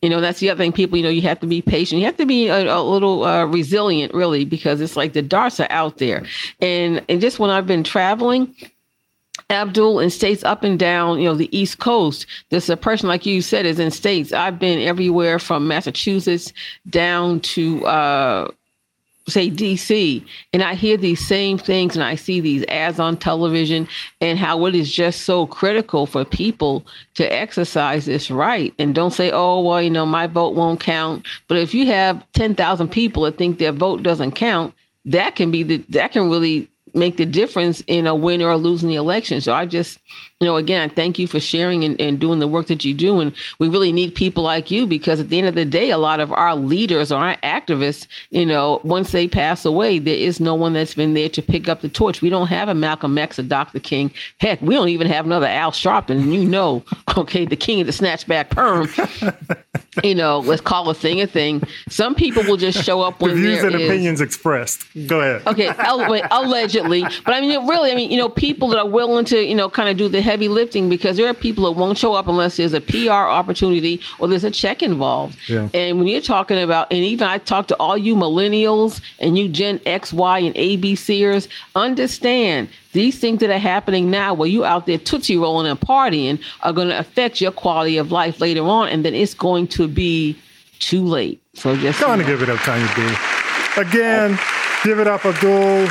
[0.02, 2.00] You know that's the other thing people you know you have to be patient.
[2.00, 5.60] You have to be a, a little uh, resilient really because it's like the darts
[5.60, 6.26] are out there.
[6.60, 8.54] And and just when i've been traveling
[9.50, 13.42] Abdul in states up and down, you know, the East Coast, the suppression, like you
[13.42, 14.32] said, is in states.
[14.34, 16.54] I've been everywhere from Massachusetts
[16.90, 18.52] down to uh,
[19.28, 23.88] say DC and I hear these same things and I see these ads on television
[24.20, 29.12] and how it is just so critical for people to exercise this right and don't
[29.12, 31.26] say, oh, well, you know, my vote won't count.
[31.48, 34.74] But if you have 10,000 people that think their vote doesn't count,
[35.06, 38.90] that can be the, that can really make the difference in a win or losing
[38.90, 39.42] the election.
[39.42, 40.00] So I just,
[40.40, 43.20] you know, again, thank you for sharing and, and doing the work that you do.
[43.20, 45.98] And we really need people like you because at the end of the day, a
[45.98, 50.40] lot of our leaders or our activists, you know, once they pass away, there is
[50.40, 52.22] no one that's been there to pick up the torch.
[52.22, 53.80] We don't have a Malcolm X, a Dr.
[53.80, 54.12] King.
[54.40, 56.32] Heck, we don't even have another Al Sharpton.
[56.32, 56.84] You know,
[57.18, 58.88] okay, the king of the snatchback perm.
[60.04, 61.62] you know, let's call a thing a thing.
[61.90, 64.86] Some people will just show up when the views and is, opinions expressed.
[65.08, 65.48] Go ahead.
[65.48, 69.44] Okay, allegedly, but I mean, really, I mean, you know, people that are willing to,
[69.44, 72.14] you know, kind of do the heavy lifting because there are people that won't show
[72.14, 75.38] up unless there's a PR opportunity or there's a check involved.
[75.48, 75.70] Yeah.
[75.74, 79.50] And when you're talking about, and even I talk to all you millennials and you
[79.50, 84.86] Gen X, Y, and ABCers, understand these things that are happening now where you out
[84.86, 88.88] there tootsie rolling and partying are going to affect your quality of life later on
[88.90, 90.38] and then it's going to be
[90.80, 91.42] too late.
[91.56, 93.16] So just going to give it up tanya b.
[93.78, 94.38] Again
[94.84, 95.88] give it up abdul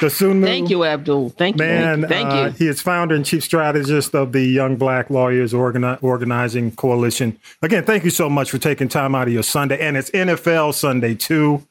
[0.00, 0.44] Dosunmu.
[0.44, 1.28] Thank you, Abdul.
[1.30, 1.64] Thank you.
[1.64, 2.38] Man, thank you.
[2.38, 7.38] Uh, he is founder and chief strategist of the Young Black Lawyers Organi- Organizing Coalition.
[7.60, 10.72] Again, thank you so much for taking time out of your Sunday, and it's NFL
[10.72, 11.66] Sunday too.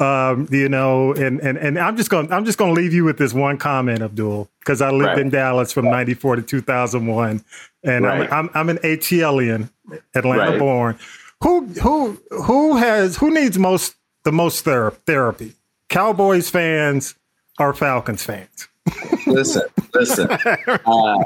[0.00, 3.04] Um, you know, and and and I'm just going I'm just going to leave you
[3.04, 5.18] with this one comment, Abdul, because I lived right.
[5.18, 7.44] in Dallas from '94 to 2001,
[7.82, 8.32] and right.
[8.32, 9.68] I'm, I'm, I'm an ATLian,
[10.14, 10.58] Atlanta right.
[10.58, 10.98] born.
[11.42, 15.52] Who who who has who needs most the most ther- therapy?
[15.88, 17.14] Cowboys fans
[17.58, 18.68] or Falcons fans?
[19.26, 19.62] listen,
[19.94, 20.28] listen.
[20.86, 21.22] Uh,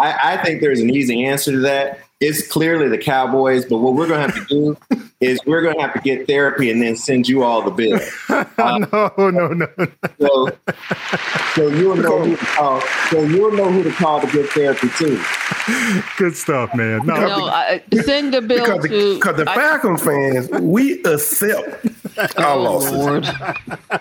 [0.00, 2.00] I, I think there's an easy answer to that.
[2.20, 5.76] It's clearly the Cowboys, but what we're going to have to do is we're going
[5.76, 8.00] to have to get therapy and then send you all the bill.
[8.56, 8.78] Uh,
[9.18, 9.66] no, no, no.
[10.20, 10.48] So,
[11.54, 12.80] so you'll know who to call.
[13.10, 15.20] So you'll know who to call to get therapy too.
[16.18, 17.04] Good stuff, man.
[17.04, 19.14] No, No, I, send the bill Because the, to.
[19.16, 21.86] because the I- Falcon fans, we accept
[22.18, 22.92] our oh, losses.
[22.92, 23.24] Lord.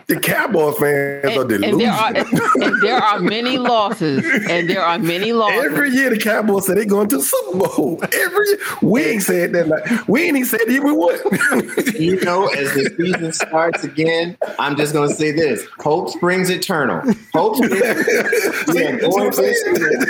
[0.08, 1.82] The Cowboy fans are And, delusional.
[1.82, 5.64] and there are and there are many losses, and there are many losses.
[5.66, 8.00] Every year the Cowboys say they're going to the Super Bowl.
[8.14, 8.58] Every year.
[8.82, 9.68] We ain't said that.
[9.68, 11.94] Like, we ain't even said that we would.
[12.00, 16.50] You know, as the season starts again, I'm just going to say this: hope springs
[16.50, 17.02] eternal.
[17.34, 17.56] Hope.
[17.58, 17.82] Springs,
[18.74, 20.06] we are going this year.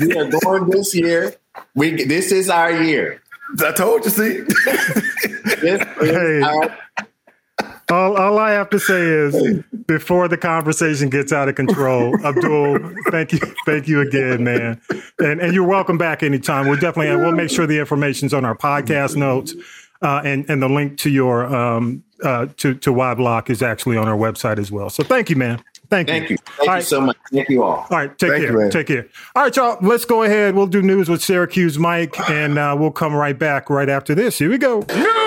[0.00, 1.34] We are going this year.
[1.74, 3.22] We this is our year.
[3.62, 4.40] I told you, see.
[5.60, 6.40] This is Hey.
[6.42, 6.78] our
[7.90, 12.78] all, all I have to say is before the conversation gets out of control, Abdul,
[13.10, 14.80] thank you, thank you again, man.
[15.18, 16.68] And and you're welcome back anytime.
[16.68, 19.54] We'll definitely we'll make sure the information's on our podcast notes.
[20.02, 23.98] Uh, and and the link to your um uh to to Y Block is actually
[23.98, 24.88] on our website as well.
[24.88, 25.62] So thank you, man.
[25.90, 26.14] Thank you.
[26.14, 26.36] Thank you.
[26.38, 26.84] Thank All you right.
[26.84, 27.16] so much.
[27.32, 27.86] Thank you all.
[27.90, 28.64] All right, take Thank care.
[28.64, 29.08] you, take care.
[29.34, 29.76] All right, y'all.
[29.82, 30.54] Let's go ahead.
[30.54, 34.38] We'll do news with Syracuse Mike, and uh, we'll come right back right after this.
[34.38, 34.80] Here we go.
[34.88, 35.19] News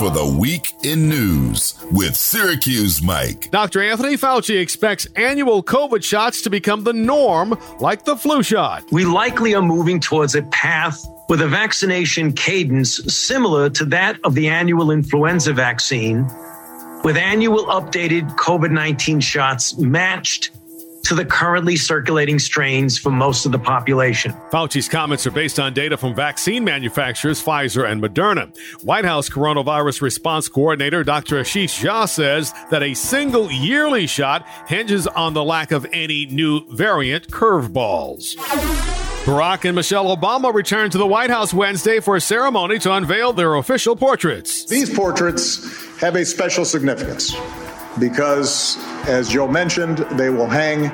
[0.00, 3.50] for the week in news with Syracuse Mike.
[3.50, 3.82] Dr.
[3.82, 8.82] Anthony Fauci expects annual COVID shots to become the norm, like the flu shot.
[8.92, 14.34] we likely are moving towards a path with a vaccination cadence similar to that of
[14.34, 16.24] the annual influenza vaccine,
[17.04, 20.50] with annual updated COVID 19 shots matched
[21.10, 24.32] to the currently circulating strains for most of the population.
[24.52, 28.56] Fauci's comments are based on data from vaccine manufacturers Pfizer and Moderna.
[28.84, 31.40] White House coronavirus response coordinator Dr.
[31.40, 36.64] Ashish Jha says that a single yearly shot hinges on the lack of any new
[36.76, 38.36] variant curveballs.
[39.24, 43.32] Barack and Michelle Obama returned to the White House Wednesday for a ceremony to unveil
[43.32, 44.64] their official portraits.
[44.66, 47.34] These portraits have a special significance
[48.00, 50.90] because, as Joe mentioned, they will hang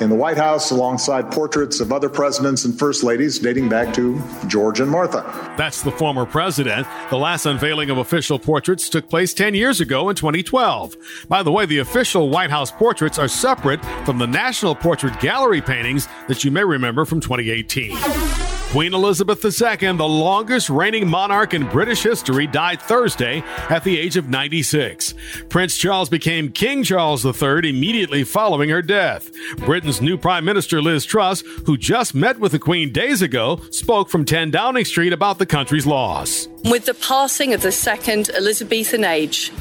[0.00, 4.20] in the White House alongside portraits of other presidents and first ladies dating back to
[4.46, 5.22] George and Martha.
[5.56, 6.86] That's the former president.
[7.10, 10.96] The last unveiling of official portraits took place 10 years ago in 2012.
[11.28, 15.60] By the way, the official White House portraits are separate from the National Portrait Gallery
[15.60, 18.53] paintings that you may remember from 2018.
[18.74, 24.16] Queen Elizabeth II, the longest reigning monarch in British history, died Thursday at the age
[24.16, 25.14] of 96.
[25.48, 29.30] Prince Charles became King Charles III immediately following her death.
[29.58, 34.08] Britain's new Prime Minister Liz Truss, who just met with the Queen days ago, spoke
[34.08, 36.48] from 10 Downing Street about the country's loss.
[36.64, 39.52] With the passing of the second Elizabethan age,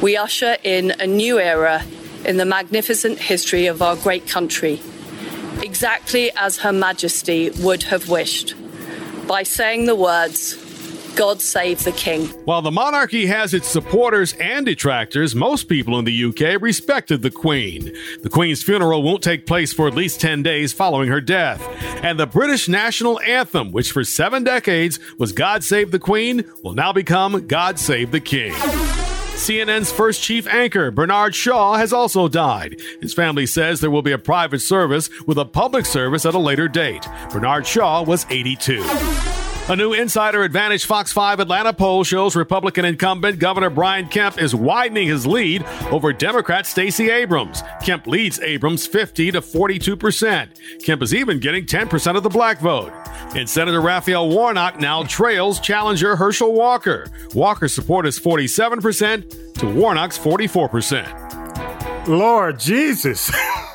[0.00, 1.82] we usher in a new era
[2.24, 4.80] in the magnificent history of our great country,
[5.60, 8.54] exactly as Her Majesty would have wished,
[9.26, 10.56] by saying the words,
[11.14, 12.26] God save the King.
[12.44, 17.30] While the monarchy has its supporters and detractors, most people in the UK respected the
[17.30, 17.92] Queen.
[18.22, 21.62] The Queen's funeral won't take place for at least 10 days following her death.
[22.02, 26.74] And the British national anthem, which for seven decades was God Save the Queen, will
[26.74, 28.54] now become God Save the King.
[29.42, 32.80] CNN's first chief anchor, Bernard Shaw, has also died.
[33.00, 36.38] His family says there will be a private service with a public service at a
[36.38, 37.04] later date.
[37.28, 39.41] Bernard Shaw was 82.
[39.68, 44.56] A new Insider Advantage Fox 5 Atlanta poll shows Republican incumbent Governor Brian Kemp is
[44.56, 47.62] widening his lead over Democrat Stacey Abrams.
[47.80, 50.58] Kemp leads Abrams 50 to 42 percent.
[50.84, 52.92] Kemp is even getting 10 percent of the black vote.
[53.36, 57.06] And Senator Raphael Warnock now trails challenger Herschel Walker.
[57.32, 61.08] Walker's support is 47 percent to Warnock's 44 percent.
[62.06, 63.30] Lord Jesus,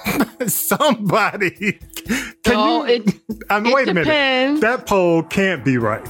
[0.47, 1.51] somebody.
[2.43, 2.95] Can No, you?
[2.95, 3.15] it-
[3.49, 4.61] I mean, it wait a minute.
[4.61, 6.05] That poll can't be right.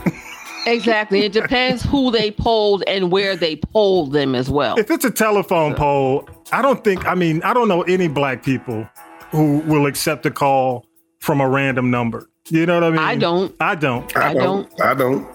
[0.66, 1.24] Exactly.
[1.24, 4.78] It depends who they polled and where they polled them as well.
[4.78, 7.06] If it's a telephone poll, I don't think.
[7.06, 8.88] I mean, I don't know any black people
[9.32, 10.86] who will accept a call
[11.20, 12.28] from a random number.
[12.50, 13.00] You know what I mean?
[13.00, 13.56] I don't.
[13.62, 14.18] I don't.
[14.18, 14.82] I don't.
[14.82, 15.28] I don't.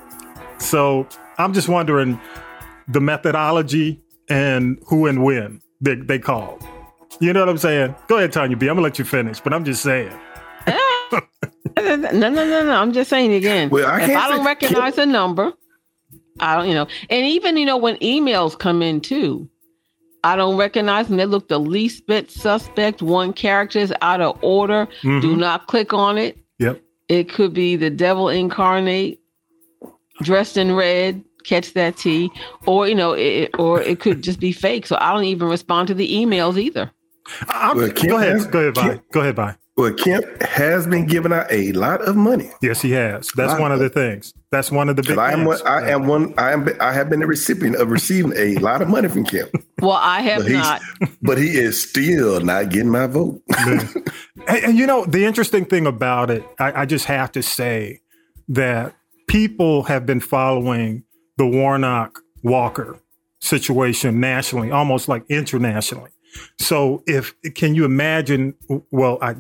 [0.59, 1.07] So
[1.38, 2.21] I'm just wondering
[2.89, 6.62] the methodology and who and when they, they called.
[7.20, 7.94] You know what I'm saying?
[8.08, 8.66] Go ahead, Tanya B.
[8.68, 10.12] I'm gonna let you finish, but I'm just saying.
[11.76, 12.72] No, no, no, no.
[12.72, 13.70] I'm just saying again.
[13.70, 15.52] Well, I if I don't say- recognize a number,
[16.40, 19.48] I don't, you know, and even you know when emails come in too,
[20.24, 21.16] I don't recognize them.
[21.16, 23.02] They look the least bit suspect.
[23.02, 24.86] One character is out of order.
[25.02, 25.38] Do Mhm.
[25.38, 26.38] not click on it.
[26.58, 26.80] Yep.
[27.08, 29.20] It could be the devil incarnate,
[30.22, 31.22] dressed in red.
[31.44, 32.30] Catch that T,
[32.66, 34.86] or you know, it, or it could just be fake.
[34.86, 36.92] So I don't even respond to the emails either.
[37.49, 38.33] I'm, Well, Kim go ahead.
[38.33, 38.89] has- Go ahead, Vi.
[38.89, 39.57] Kim- Go ahead, Vi.
[39.75, 42.51] Well, Kemp has been giving out a lot of money.
[42.61, 43.29] Yes, he has.
[43.35, 44.35] That's one of the things.
[44.51, 45.16] That's one of the big.
[45.16, 45.47] I am.
[45.47, 45.62] things.
[45.62, 46.35] One, I am one.
[46.37, 46.68] I am.
[46.79, 49.49] I have been the recipient of receiving a lot of money from Kemp.
[49.81, 50.83] Well, I have But not.
[51.23, 53.41] But he is still not getting my vote.
[53.59, 54.05] and,
[54.47, 58.01] and you know, the interesting thing about it, I, I just have to say
[58.49, 58.95] that
[59.27, 61.05] people have been following
[61.39, 62.99] the Warnock Walker
[63.41, 66.11] situation nationally, almost like internationally.
[66.59, 68.55] So, if can you imagine?
[68.91, 69.37] Well, I,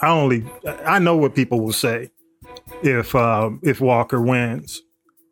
[0.00, 2.10] I only I know what people will say
[2.82, 4.82] if um, if Walker wins.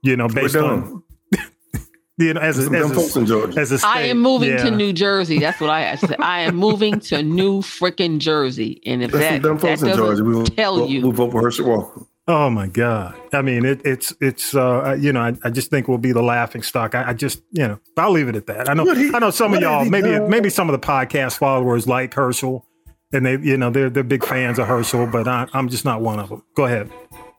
[0.02, 1.02] You know, based on
[2.18, 3.58] you know as a, as a, folks in Georgia.
[3.58, 3.88] as a I state.
[3.88, 5.40] I am moving to New Jersey.
[5.40, 6.16] That's what I have to say.
[6.18, 8.80] I am moving to New freaking Jersey.
[8.86, 10.24] And if There's that, some dumb if that folks in doesn't Georgia.
[10.24, 12.06] We will tell we'll, you, We'll vote for Herschel Walker.
[12.28, 13.14] Oh my God!
[13.32, 16.22] I mean, it, it's it's uh, you know, I, I just think we'll be the
[16.22, 16.96] laughing stock.
[16.96, 18.68] I, I just you know, I'll leave it at that.
[18.68, 20.28] I know, he- I know some of y'all, maybe done?
[20.28, 22.66] maybe some of the podcast followers like Herschel,
[23.12, 26.00] and they you know they're they're big fans of Herschel, but I, I'm just not
[26.00, 26.42] one of them.
[26.56, 26.90] Go ahead.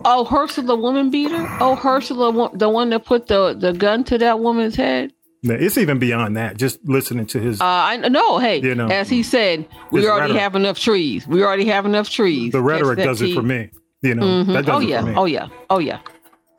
[0.05, 1.45] oh, Herschel, the woman beater?
[1.59, 5.11] Oh, Herschel, the, one- the one that put the, the gun to that woman's head?
[5.43, 6.57] It's even beyond that.
[6.57, 8.37] Just listening to his Uh, I know.
[8.37, 10.41] Hey, You know, as he said, we already rhetoric.
[10.41, 11.27] have enough trees.
[11.27, 12.51] We already have enough trees.
[12.51, 13.69] the rhetoric Catch that does it for me.
[14.01, 14.53] You know, Mhm.
[14.53, 15.01] that does Oh yeah.
[15.01, 15.13] for me.
[15.15, 15.47] Oh yeah.
[15.69, 15.99] Oh yeah.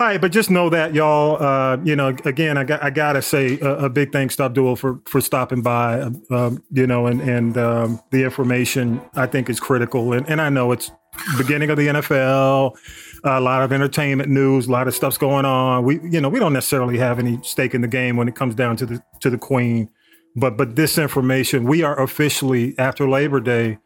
[0.01, 3.21] All right, but just know that y'all, uh, you know, again, I got I gotta
[3.21, 7.21] say a, a big thanks to Abdul for for stopping by, um, you know, and
[7.21, 10.93] and um, the information I think is critical, and and I know it's
[11.37, 12.77] beginning of the NFL,
[13.25, 15.83] a lot of entertainment news, a lot of stuff's going on.
[15.83, 18.55] We, you know, we don't necessarily have any stake in the game when it comes
[18.55, 19.89] down to the to the Queen,
[20.37, 23.79] but but this information, we are officially after Labor Day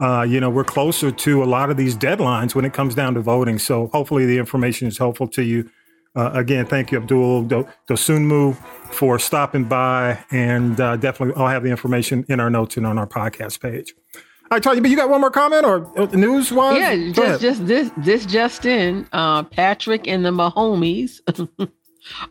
[0.00, 3.14] uh, you know, we're closer to a lot of these deadlines when it comes down
[3.14, 3.58] to voting.
[3.58, 5.70] So hopefully the information is helpful to you.
[6.16, 8.56] Uh, again, thank you, Abdul Do- Dosunmu,
[8.92, 10.18] for stopping by.
[10.30, 13.94] And uh, definitely, I'll have the information in our notes and on our podcast page.
[14.14, 16.78] All right, Tanya, but you got one more comment or uh, news wise?
[16.78, 21.20] Yeah, just just this this just in, uh, Patrick and the Mahomes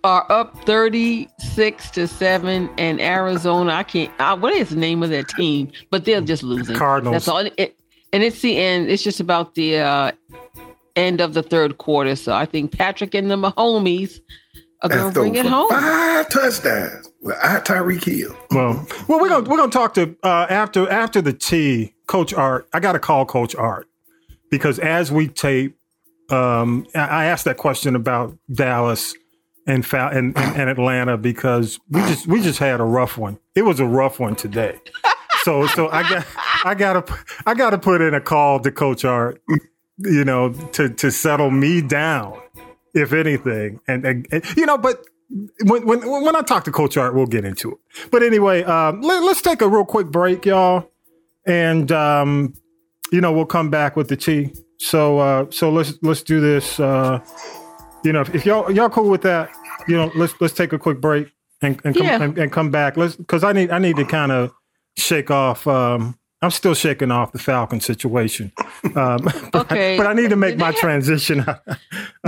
[0.03, 3.73] are up thirty six to seven, and Arizona.
[3.73, 4.11] I can't.
[4.19, 5.71] Uh, what is the name of that team?
[5.89, 6.75] But they're just losing.
[6.75, 7.13] Cardinals.
[7.13, 7.37] That's all.
[7.39, 7.75] And It,
[8.11, 8.89] and it's the end.
[8.89, 10.11] It's just about the uh,
[10.95, 12.15] end of the third quarter.
[12.15, 14.19] So I think Patrick and the Mahomes
[14.81, 15.69] are going to bring it home.
[15.69, 18.35] Five touchdowns with I Tyreek Hill.
[18.51, 22.67] Well, well, we're gonna we're gonna talk to uh, after after the T, Coach Art.
[22.73, 23.87] I got to call Coach Art
[24.49, 25.77] because as we tape,
[26.29, 29.13] um, I I asked that question about Dallas
[29.69, 33.39] and Atlanta because we just we just had a rough one.
[33.55, 34.79] It was a rough one today.
[35.43, 36.25] So so I got
[36.65, 39.41] I gotta I gotta put in a call to Coach Art,
[39.97, 42.39] you know, to to settle me down,
[42.93, 45.03] if anything, and, and, and you know, but
[45.63, 47.77] when, when when I talk to Coach Art, we'll get into it.
[48.11, 50.89] But anyway, um, let, us take a real quick break, y'all,
[51.45, 52.53] and um,
[53.11, 54.53] you know we'll come back with the tea.
[54.77, 56.79] So uh, so let's let's do this.
[56.79, 57.19] Uh,
[58.03, 59.51] you know, if, if y'all y'all cool with that,
[59.89, 61.31] you know, let's let's take a quick break
[61.61, 62.21] and and come, Yeah.
[62.23, 62.95] and, and come back.
[62.95, 64.51] Let's because I need I need to kind of
[64.97, 65.67] shake off.
[65.67, 68.53] Um, I'm still shaking off the Falcon situation,
[68.95, 69.17] um,
[69.51, 69.97] but, Okay.
[69.97, 71.39] but I need to make my have- transition.
[71.39, 71.49] Did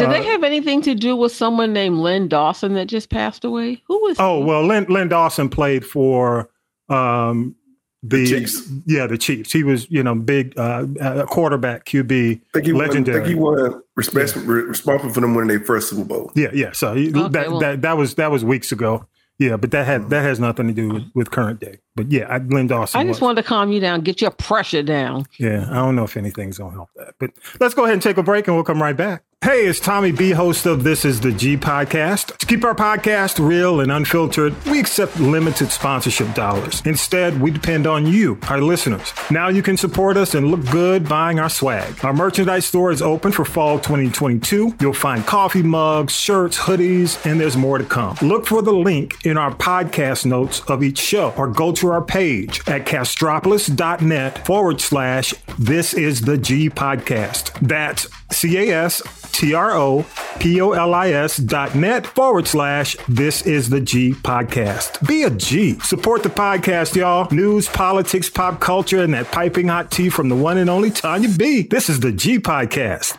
[0.07, 3.82] Uh, they have anything to do with someone named Len Dawson that just passed away?
[3.88, 4.18] Who was?
[4.20, 6.49] Oh well, Len, Len Dawson played for
[6.89, 7.55] um,
[8.03, 8.67] the, Chiefs.
[8.85, 9.51] yeah the Chiefs.
[9.53, 13.17] He was you know big uh, uh, quarterback QB, I think he won, I legendary.
[13.19, 16.31] think he won responsible, responsible for them winning their first Super Bowl.
[16.35, 16.71] yeah, yeah.
[16.71, 19.05] So he, Okay, that, well- that that was that was weeks ago.
[19.39, 21.79] Yeah, but that had that has nothing to do with, with current day.
[21.95, 22.99] But yeah, I, Len Dawson.
[23.01, 23.21] I just was.
[23.21, 25.25] wanted to calm you down, get your pressure down.
[25.39, 27.15] Yeah, I don't know if anything's gonna help that.
[27.19, 29.23] But let's go ahead and take a break and we'll come right back.
[29.43, 32.37] Hey, it's Tommy B, host of This is the G podcast.
[32.37, 36.83] To keep our podcast real and unfiltered, we accept limited sponsorship dollars.
[36.85, 39.11] Instead, we depend on you, our listeners.
[39.31, 42.05] Now you can support us and look good buying our swag.
[42.05, 44.75] Our merchandise store is open for fall 2022.
[44.79, 48.17] You'll find coffee mugs, shirts, hoodies, and there's more to come.
[48.21, 52.03] Look for the link in our podcast notes of each show or go to our
[52.03, 57.53] page at castropolis.net forward slash this is the G podcast.
[57.67, 59.01] That's C A S
[59.32, 60.05] T R O
[60.39, 65.05] P O L I S dot net forward slash this is the G podcast.
[65.07, 65.79] Be a G.
[65.79, 67.27] Support the podcast, y'all.
[67.32, 71.29] News, politics, pop culture, and that piping hot tea from the one and only Tanya
[71.29, 71.63] B.
[71.63, 73.17] This is the G podcast.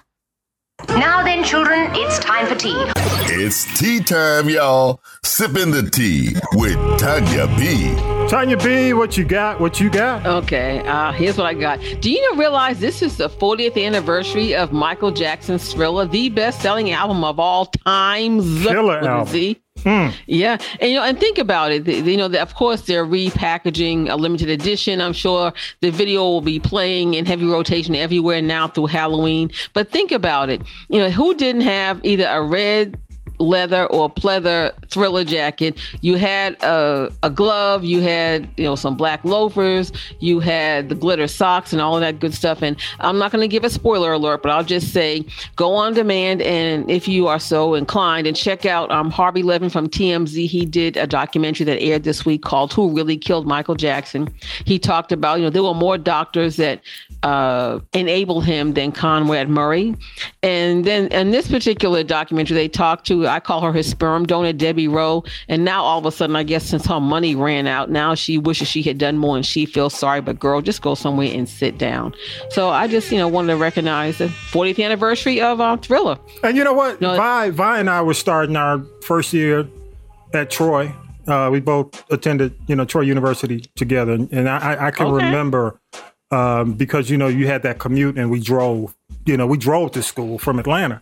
[0.88, 2.74] Now then, children, it's time for tea.
[3.34, 5.00] It's tea time, y'all.
[5.24, 8.11] Sipping the tea with Tanya B.
[8.32, 9.60] Tanya B, what you got?
[9.60, 10.24] What you got?
[10.24, 11.78] Okay, uh, here's what I got.
[12.00, 17.24] Do you realize this is the 40th anniversary of Michael Jackson's Thriller, the best-selling album
[17.24, 18.64] of all times?
[18.66, 19.26] Killer album.
[19.26, 19.62] Z.
[19.80, 20.14] Mm.
[20.26, 21.84] Yeah, and you know, and think about it.
[21.84, 25.00] The, you know, the, of course, they're repackaging a limited edition.
[25.00, 29.50] I'm sure the video will be playing in heavy rotation everywhere now through Halloween.
[29.72, 30.62] But think about it.
[30.88, 32.98] You know, who didn't have either a red
[33.42, 35.78] leather or pleather thriller jacket.
[36.00, 40.94] You had a, a glove, you had, you know, some black loafers, you had the
[40.94, 42.62] glitter socks and all of that good stuff.
[42.62, 45.24] And I'm not going to give a spoiler alert, but I'll just say
[45.56, 46.42] go on demand.
[46.42, 50.64] And if you are so inclined and check out um, Harvey Levin from TMZ, he
[50.64, 54.32] did a documentary that aired this week called Who Really Killed Michael Jackson.
[54.64, 56.80] He talked about, you know, there were more doctors that
[57.22, 59.94] uh, him than Conrad Murray.
[60.42, 64.52] And then in this particular documentary, they talked to, I call her his sperm donor,
[64.52, 65.24] Debbie Rowe.
[65.48, 68.38] And now all of a sudden, I guess since her money ran out, now she
[68.38, 70.20] wishes she had done more and she feels sorry.
[70.20, 72.14] But girl, just go somewhere and sit down.
[72.50, 76.18] So I just, you know, wanted to recognize the 40th anniversary of um, Thriller.
[76.42, 77.00] And you know what?
[77.00, 79.66] You know, Vi, Vi and I were starting our first year
[80.34, 80.94] at Troy.
[81.26, 85.24] Uh, we both attended, you know, Troy University together, and I, I can okay.
[85.24, 85.80] remember
[86.32, 89.92] um, because you know you had that commute and we drove you know we drove
[89.92, 91.00] to school from atlanta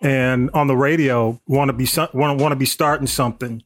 [0.00, 3.62] and on the radio want to be want want to be starting something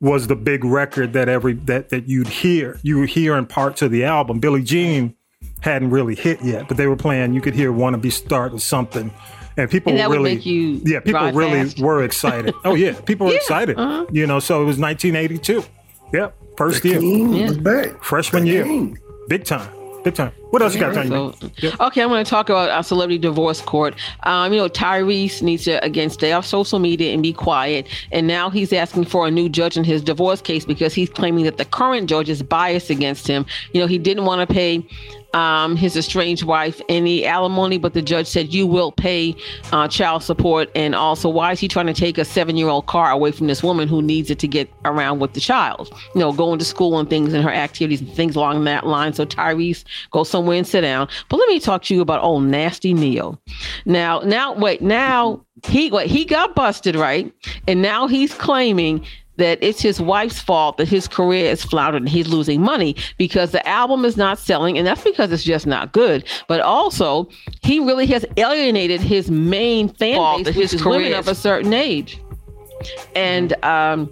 [0.00, 2.78] was the big record that every that that you'd hear.
[2.82, 4.38] You were hearing parts of the album.
[4.40, 5.14] Billie jean
[5.60, 8.58] hadn't really hit yet but they were playing you could hear want to be starting
[8.58, 9.12] something.
[9.56, 11.80] And people and really yeah people really fast.
[11.80, 12.54] were excited.
[12.64, 13.78] Oh yeah people were yeah, excited.
[13.78, 14.06] uh-huh.
[14.10, 15.64] you know so it was 1982
[16.12, 17.00] yep first the year.
[17.00, 17.92] yeah.
[18.00, 18.94] freshman year.
[19.28, 19.70] big time
[20.04, 20.32] Big time.
[20.50, 21.32] What else you got, Tanya?
[21.58, 23.94] So, okay, I'm going to talk about our celebrity divorce court.
[24.24, 27.88] Um, you know, Tyrese needs to again stay off social media and be quiet.
[28.12, 31.44] And now he's asking for a new judge in his divorce case because he's claiming
[31.46, 33.46] that the current judge is biased against him.
[33.72, 34.86] You know, he didn't want to pay
[35.34, 39.34] um, his estranged wife any alimony, but the judge said you will pay
[39.72, 40.70] uh, child support.
[40.74, 43.48] And also, why is he trying to take a seven year old car away from
[43.48, 45.92] this woman who needs it to get around with the child?
[46.14, 49.12] You know, going to school and things and her activities and things along that line.
[49.12, 51.08] So, Tyrese, go somewhere and sit down.
[51.28, 53.38] But let me talk to you about old nasty Ne-Yo.
[53.84, 57.32] Now, now, wait, now he what he got busted, right?
[57.66, 59.04] And now he's claiming
[59.36, 63.50] that it's his wife's fault that his career is floundered and he's losing money because
[63.50, 67.28] the album is not selling and that's because it's just not good but also
[67.62, 72.20] he really has alienated his main fan base which is women of a certain age
[73.14, 74.10] and um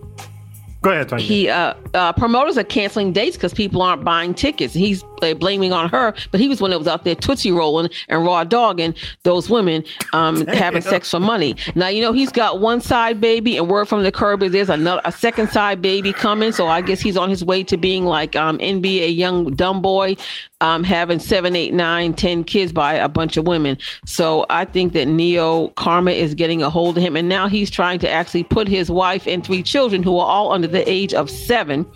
[0.82, 1.24] Go ahead, Tanya.
[1.24, 4.74] He uh, uh, promoters are canceling dates because people aren't buying tickets.
[4.74, 7.90] He's uh, blaming on her, but he was one that was out there tootsie rolling
[8.08, 11.56] and raw dogging those women um, having sex for money.
[11.74, 14.70] Now you know he's got one side baby, and word from the curb is there's
[14.70, 16.52] another a second side baby coming.
[16.52, 20.16] So I guess he's on his way to being like um, NBA young dumb boy,
[20.60, 23.76] um, having seven, eight, nine, ten kids by a bunch of women.
[24.06, 27.70] So I think that Ne-Yo Karma is getting a hold of him, and now he's
[27.70, 31.14] trying to actually put his wife and three children, who are all under the age
[31.14, 31.86] of seven,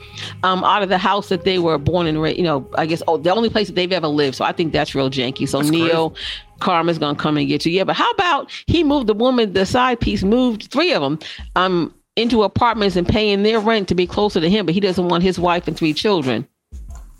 [0.42, 2.38] um, out of the house that they were born and raised.
[2.38, 4.36] You know, I guess oh, the only place that they've ever lived.
[4.36, 5.48] So I think that's real janky.
[5.48, 6.10] So that's Ne-Yo.
[6.10, 6.26] Crazy.
[6.60, 7.72] Karma's gonna come and get you.
[7.72, 11.18] Yeah, but how about he moved the woman, the side piece, moved three of them
[11.54, 15.08] um into apartments and paying their rent to be closer to him, but he doesn't
[15.08, 16.48] want his wife and three children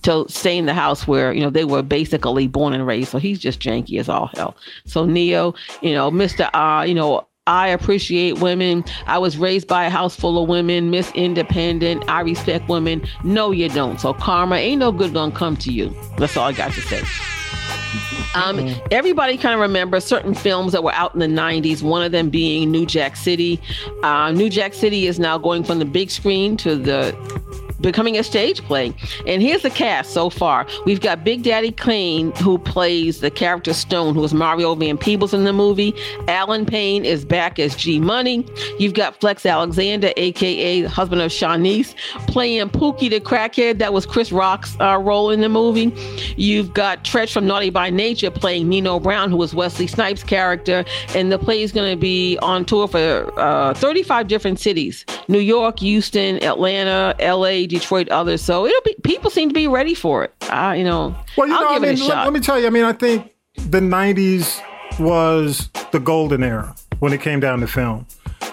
[0.03, 3.11] to stay in the house where you know they were basically born and raised.
[3.11, 4.57] So he's just janky as all hell.
[4.87, 8.85] So Ne-Yo, you know, Mister, uh, you know, I appreciate women.
[9.07, 12.05] I was raised by a house full of women, Miss Independent.
[12.09, 13.07] I respect women.
[13.23, 14.01] No, you don't.
[14.01, 15.95] So karma ain't no good gonna come to you.
[16.19, 17.03] That's all I got to say.
[18.35, 22.13] Um, everybody kind of remembers certain films that were out in the 90s, one of
[22.13, 23.61] them being New Jack City.
[24.03, 27.17] Uh, New Jack City is now going from the big screen to the
[27.87, 28.93] becoming a stage play.
[29.27, 30.67] And here's the cast so far.
[30.85, 35.33] We've got Big Daddy Kane, who plays the character Stone, who was Mario Van Peebles
[35.33, 35.95] in the movie.
[36.27, 38.45] Allen Payne is back as G Money.
[38.79, 41.95] You've got Flex Alexander, aka husband of Shanice,
[42.27, 43.79] playing Pookie the crackhead.
[43.79, 45.93] That was Chris Rock's uh, role in the movie.
[46.37, 50.85] You've got Treach from Naughty by Nature playing Nino Brown, who was Wesley Snipes' character.
[51.15, 55.39] And the play is going to be on tour for uh, 35 different cities New
[55.39, 58.43] York, Houston, Atlanta, LA, Detroit, others.
[58.43, 60.35] So it'll be people seem to be ready for it.
[60.51, 62.25] I, you know, well, you I'll know, give I mean, it a let, shot.
[62.25, 62.67] let me tell you.
[62.67, 64.61] I mean, I think the '90s
[65.01, 68.07] was the golden era when it came down to film.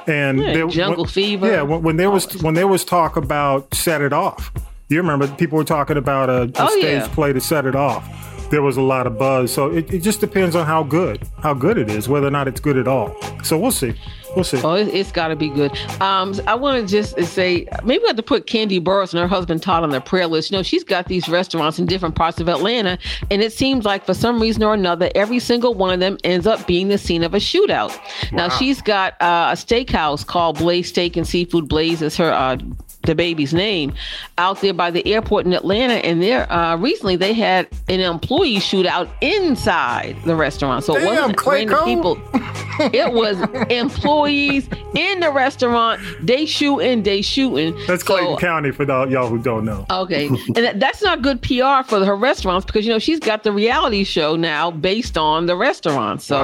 [0.07, 3.15] And Yeah, there- Jungle when- Fever, Yeah, when, when there was when there was talk
[3.15, 4.51] about set it off.
[4.89, 7.07] You remember people were talking about a, a Oh, stage yeah.
[7.07, 8.05] play to set it off.
[8.51, 9.51] There was a lot of buzz.
[9.51, 12.47] So it, it just depends on how good how good it is, whether or not
[12.47, 13.15] it's good at all.
[13.43, 13.93] So we'll see.
[14.36, 14.61] We'll see.
[14.63, 15.71] Oh, it, it's got to be good.
[16.01, 19.27] Um, I want to just say maybe we have to put Kandi Burruss and her
[19.27, 20.51] husband Todd on the prayer list.
[20.51, 22.97] You know, she's got these restaurants in different parts of Atlanta,
[23.29, 26.47] and it seems like for some reason or another, every single one of them ends
[26.47, 27.97] up being the scene of a shootout.
[28.31, 31.67] Now she's got uh, a steakhouse called Blaze Steak and Seafood.
[31.67, 32.57] Blaze is her uh,
[33.04, 33.93] the baby's name
[34.38, 35.93] out there by the airport in Atlanta.
[35.95, 40.84] And there, uh, recently they had an employee shootout inside the restaurant.
[40.84, 41.84] So it Damn, wasn't random Clayco.
[41.86, 42.18] people.
[42.91, 43.38] It was
[43.70, 46.01] employees in the restaurant.
[46.22, 47.76] They shooting, they shooting.
[47.86, 49.86] That's So- Clayton County for the, y'all who don't know.
[49.91, 53.51] Okay, and that's not good PR for her restaurants because you know she's got the
[53.51, 56.24] reality show now based on the restaurant.
[56.24, 56.38] So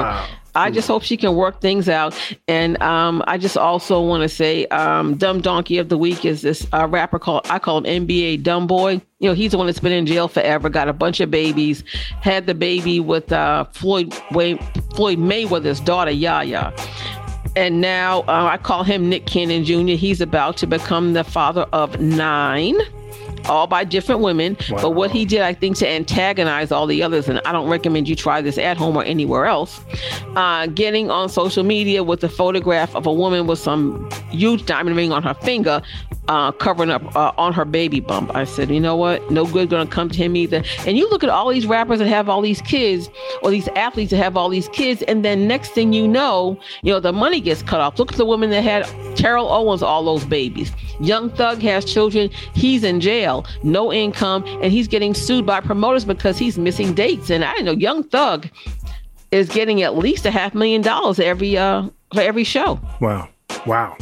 [0.56, 2.16] I just hope she can work things out.
[2.47, 6.41] And um, I just also want to say, um, "Dumb Donkey of the Week" is
[6.41, 9.02] this uh, rapper called I call him NBA Dumb Boy.
[9.20, 11.84] You know, he's the one that's been in jail forever, got a bunch of babies,
[12.22, 14.56] had the baby with uh, Floyd Way,
[14.95, 16.74] Floyd Mayweather's daughter Yaya.
[17.56, 19.95] And now uh, I call him Nick Cannon Jr.
[19.97, 22.78] He's about to become the father of nine,
[23.45, 24.57] all by different women.
[24.69, 28.07] But what he did, I think, to antagonize all the others, and I don't recommend
[28.07, 29.79] you try this at home or anywhere else,
[30.35, 34.95] uh, getting on social media with a photograph of a woman with some huge diamond
[34.95, 35.81] ring on her finger.
[36.30, 38.30] Uh, covering up uh, on her baby bump.
[38.36, 39.32] I said, you know what?
[39.32, 40.63] No good gonna come to him either.
[40.86, 43.09] And you look at all these rappers that have all these kids,
[43.41, 46.93] or these athletes that have all these kids, and then next thing you know, you
[46.93, 47.97] know the money gets cut off.
[47.97, 48.86] Look at the woman that had
[49.17, 50.71] Terrell Owens, all those babies.
[50.99, 52.30] Young Thug has children.
[52.53, 57.32] He's in jail, no income, and he's getting sued by promoters because he's missing dates.
[57.32, 58.47] And I know Young Thug
[59.32, 62.80] is getting at least a half million dollars every uh for every show.
[63.01, 63.30] Wow.
[63.65, 63.97] Wow.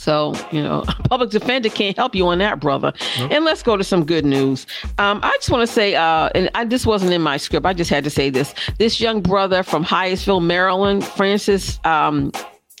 [0.00, 2.94] So, you know, public defender can't help you on that, brother.
[3.18, 4.66] And let's go to some good news.
[4.96, 7.66] Um, I just want to say, uh, and I, this wasn't in my script.
[7.66, 8.54] I just had to say this.
[8.78, 12.32] This young brother from Hyattsville, Maryland, Frances, um,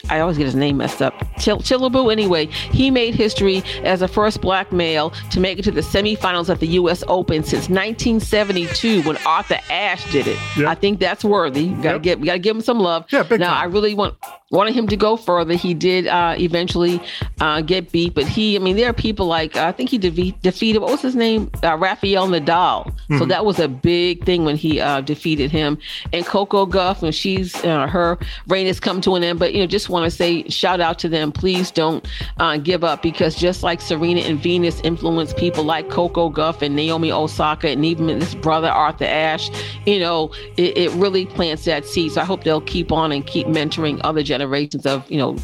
[0.08, 1.14] I always get his name messed up.
[1.38, 5.70] Chil- Chillaboo, anyway, he made history as the first black male to make it to
[5.70, 7.04] the semifinals of the U.S.
[7.08, 10.38] Open since 1972 when Arthur Ashe did it.
[10.66, 11.68] I think that's worthy.
[11.70, 13.06] We gotta get, we gotta give him some love.
[13.10, 14.14] Yeah, big now I really want
[14.52, 15.54] wanted him to go further.
[15.54, 17.00] He did uh, eventually
[17.40, 20.40] uh, get beat, but he, I mean, there are people like I think he defeat,
[20.42, 22.86] defeated what was his name, uh, Rafael Nadal.
[23.10, 23.28] So Mhm.
[23.28, 25.78] that was a big thing when he uh, defeated him.
[26.12, 29.38] And Coco Gauff, and she's uh, her reign has come to an end.
[29.38, 31.32] But you know, just want to say shout out to them.
[31.32, 32.06] Please don't
[32.38, 36.74] uh, give up because just like Serena and Venus influenced people like Coco Gauff and
[36.76, 39.50] Naomi Osaka and even this brother Arthur Ashe,
[39.86, 42.12] you know, it, it really plants that seed.
[42.12, 45.36] So I hope they'll keep on and keep mentoring other generations of you know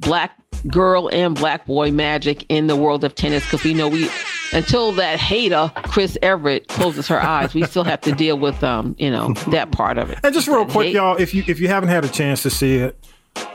[0.00, 0.36] black
[0.68, 4.08] girl and black boy magic in the world of tennis because we know we
[4.52, 8.94] until that hater Chris Evert closes her eyes we still have to deal with um
[8.98, 10.94] you know that part of it And just real That quick, hate.
[10.94, 12.96] y'all, if you if you haven't had a chance to see it,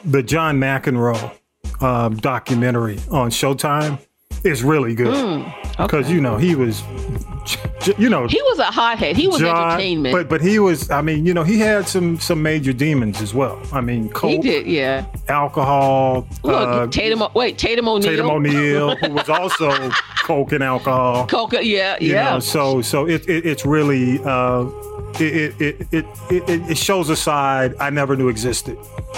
[0.06, 1.32] the John McEnroe
[1.82, 4.00] um, documentary on Showtime
[4.44, 6.82] is really good Mm, because you know he was,
[7.98, 10.90] you know, he was a hothead he was John- entertainment but but he was.
[10.92, 13.60] I mean, you know, he had some some major demons as well.
[13.74, 16.28] I mean, coke, he did yeah alcohol.
[16.44, 19.72] look uh, Tatum wait Tatum O'Neal Tatum O'Neal, who was also
[20.24, 21.26] coke and alcohol.
[21.28, 24.66] Coca yeah You yeah know, so so it, it it's really uh,
[25.20, 28.78] it, it, it, it, it shows a side I never knew existed,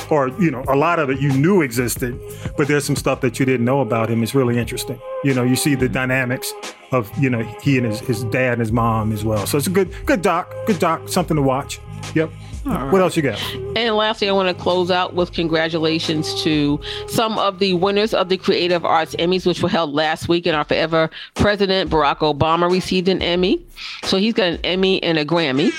[0.10, 2.20] or you know, a lot of it you knew existed,
[2.58, 4.24] but there's some stuff that you didn't know about him.
[4.24, 5.00] It's really interesting.
[5.24, 6.54] You know, you see the dynamics
[6.92, 9.46] of you know he and his, his dad and his mom as well.
[9.46, 11.80] So it's a good good doc, good doc, something to watch.
[12.16, 12.32] Yep.
[12.64, 13.42] What else you got?
[13.76, 18.30] And lastly, I want to close out with congratulations to some of the winners of
[18.30, 20.46] the Creative Arts Emmys, which were held last week.
[20.46, 23.64] And our forever president, Barack Obama, received an Emmy.
[24.04, 25.72] So he's got an Emmy and a Grammy.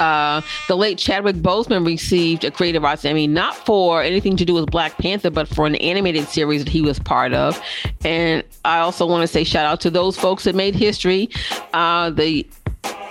[0.00, 4.54] Uh, the late Chadwick Boseman received a Creative Arts Emmy, not for anything to do
[4.54, 7.60] with Black Panther, but for an animated series that he was part of.
[8.04, 11.28] And I also want to say shout out to those folks that made history.
[11.72, 12.46] Uh, the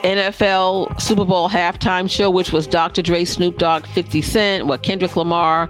[0.04, 3.02] NFL Super Bowl halftime show, which was Dr.
[3.02, 5.70] Dre, Snoop Dogg, 50 Cent, what Kendrick Lamar,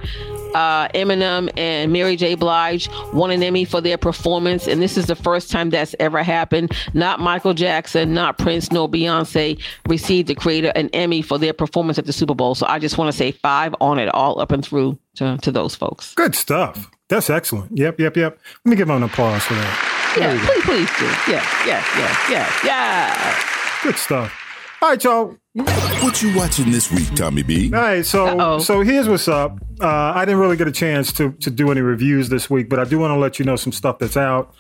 [0.55, 2.35] uh, Eminem, and Mary J.
[2.35, 4.67] Blige won an Emmy for their performance.
[4.67, 6.75] And this is the first time that's ever happened.
[6.93, 11.97] Not Michael Jackson, not Prince, nor Beyonce received the creator an Emmy for their performance
[11.97, 12.55] at the Super Bowl.
[12.55, 15.51] So I just want to say five on it, all up and through to, to
[15.51, 16.13] those folks.
[16.15, 16.89] Good stuff.
[17.09, 17.77] That's excellent.
[17.77, 18.39] Yep, yep, yep.
[18.65, 20.13] Let me give him an applause for that.
[20.15, 21.05] There Yeah, please, please do.
[21.31, 23.43] Yeah, yeah, yeah, yeah, yeah.
[23.83, 24.38] Good stuff.
[24.81, 25.35] All right, y'all.
[25.55, 27.73] What you watching this week, Tommy B?
[27.73, 29.59] All right, so so here's what's up.
[29.81, 32.79] Uh, I didn't really get a chance to to do any reviews this week, but
[32.79, 34.53] I do want to let you know some stuff that's out.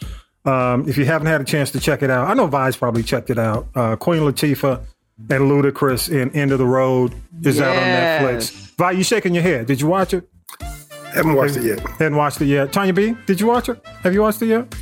[0.43, 3.03] Um, if you haven't had a chance to check it out, I know Vice probably
[3.03, 3.67] checked it out.
[3.75, 4.81] Uh, Queen Latifah
[5.29, 7.13] and Ludacris in End of the Road
[7.43, 8.75] is out on Netflix.
[8.75, 9.67] Vi, you shaking your head?
[9.67, 10.29] Did you watch it?
[11.13, 11.79] Haven't watched it yet.
[11.79, 12.73] Haven't watched it yet.
[12.73, 13.83] Tanya B, did you watch it?
[14.03, 14.73] Have you watched it yet?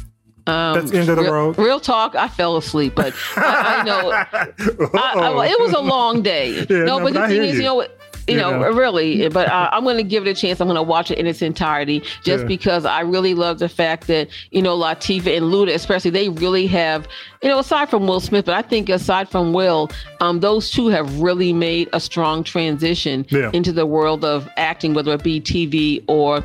[0.48, 1.58] Um, That's the end of the real, road.
[1.58, 6.22] Real talk, I fell asleep, but I, I know I, I, it was a long
[6.22, 6.48] day.
[6.70, 7.62] Yeah, no, no, but but the thing is, you.
[7.62, 7.88] you know, you
[8.30, 8.72] You know, know.
[8.72, 9.30] really.
[9.30, 10.60] But uh, I'm going to give it a chance.
[10.60, 12.48] I'm going to watch it in its entirety, just Yeah.
[12.48, 16.68] because I really love the fact that you know Latifah and Luda, especially, they really
[16.68, 17.08] have,
[17.42, 19.90] you know, aside from Will Smith, but I think aside from Will,
[20.20, 23.50] um, those two have really made a strong transition Yeah.
[23.54, 26.44] into the world of acting, whether it be TV or.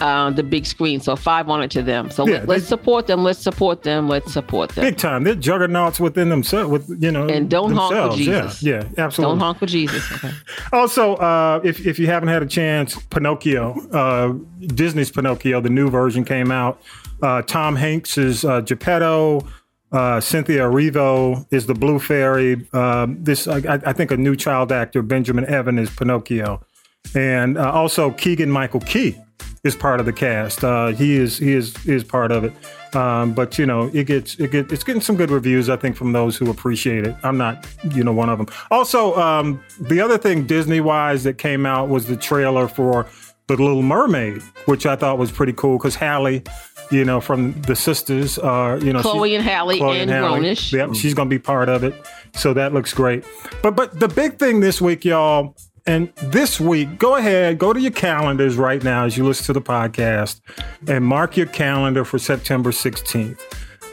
[0.00, 1.00] Uh, the big screen.
[1.00, 2.10] So five on it to them.
[2.10, 3.22] So Yeah, let, let's support them.
[3.22, 4.08] Let's support them.
[4.08, 4.84] Let's support them.
[4.84, 5.24] Big time.
[5.24, 6.70] They're juggernauts within themselves.
[6.70, 8.16] With you know, And don't honk for.
[8.16, 8.62] Jesus.
[8.62, 9.32] Yeah, yeah, absolutely.
[9.32, 10.10] Don't honk for Jesus.
[10.12, 10.30] Okay.
[10.72, 14.34] Also, uh, if if you haven't had a chance, Pinocchio, uh,
[14.66, 16.80] Disney's Pinocchio, the new version came out.
[17.22, 19.46] Uh, Tom Hanks is uh, Geppetto.
[19.92, 22.66] Uh, Cynthia Erivo is the Blue Fairy.
[22.72, 26.64] Um, this, I, I I think, a new child actor, Benjamin Evan, is Pinocchio,
[27.14, 29.16] and uh, also Keegan Michael Key
[29.62, 30.64] is part of the cast.
[30.64, 32.52] Uh, he is he is he is part of it.
[32.96, 35.96] Um, but you know, it gets it get it's getting some good reviews, I think,
[35.96, 37.14] from those who appreciate it.
[37.22, 38.48] I'm not, you know, one of them.
[38.70, 43.06] Also, um, the other thing Disney wise that came out was the trailer for
[43.48, 46.42] The Little Mermaid, which I thought was pretty cool because Halle,
[46.90, 50.40] you know, from the sisters, uh, you know, Chloe and Halle Chloe and Halle.
[50.40, 50.72] Grownish.
[50.72, 51.94] Yep, she's gonna be part of it.
[52.34, 53.24] So that looks great.
[53.62, 55.54] But but the big thing this week, y'all,
[55.86, 59.52] and this week, go ahead, go to your calendars right now as you listen to
[59.52, 60.40] the podcast
[60.88, 63.40] and mark your calendar for September 16th.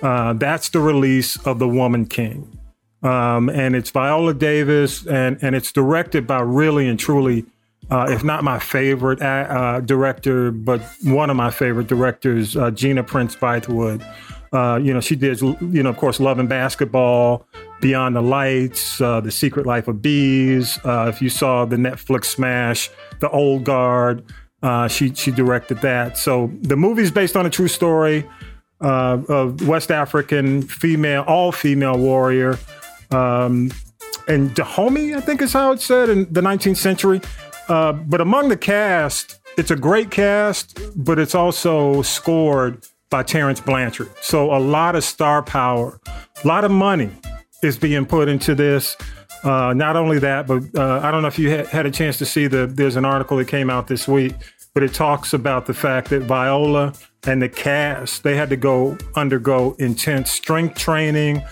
[0.01, 2.59] Uh, that's the release of The Woman King.
[3.03, 7.45] Um, and it's Viola Davis, and, and it's directed by really and truly,
[7.89, 13.03] uh, if not my favorite uh, director, but one of my favorite directors, uh, Gina
[13.03, 14.05] Prince Bythewood.
[14.53, 17.45] Uh, you know, she did, you know, of course, Love and Basketball,
[17.81, 20.79] Beyond the Lights, uh, The Secret Life of Bees.
[20.85, 22.89] Uh, if you saw the Netflix smash,
[23.19, 24.23] The Old Guard,
[24.63, 26.17] uh, she she directed that.
[26.17, 28.27] So the movie's based on a true story
[28.81, 32.57] uh, of West African female, all female warrior,
[33.11, 33.71] um,
[34.27, 37.21] and Dahomey, I think is how it's said in the 19th century.
[37.67, 44.09] But among the cast, it's a great cast, but it's also scored by Terence Blanchard.
[44.21, 45.99] So a lot of star power,
[46.43, 47.11] a lot of money
[47.63, 48.95] is being put into this.
[49.43, 52.17] Uh, not only that, but uh, I don't know if you had, had a chance
[52.17, 52.67] to see the.
[52.67, 54.33] There's an article that came out this week,
[54.73, 56.93] but it talks about the fact that Viola
[57.25, 61.43] and the cast they had to go undergo intense strength training,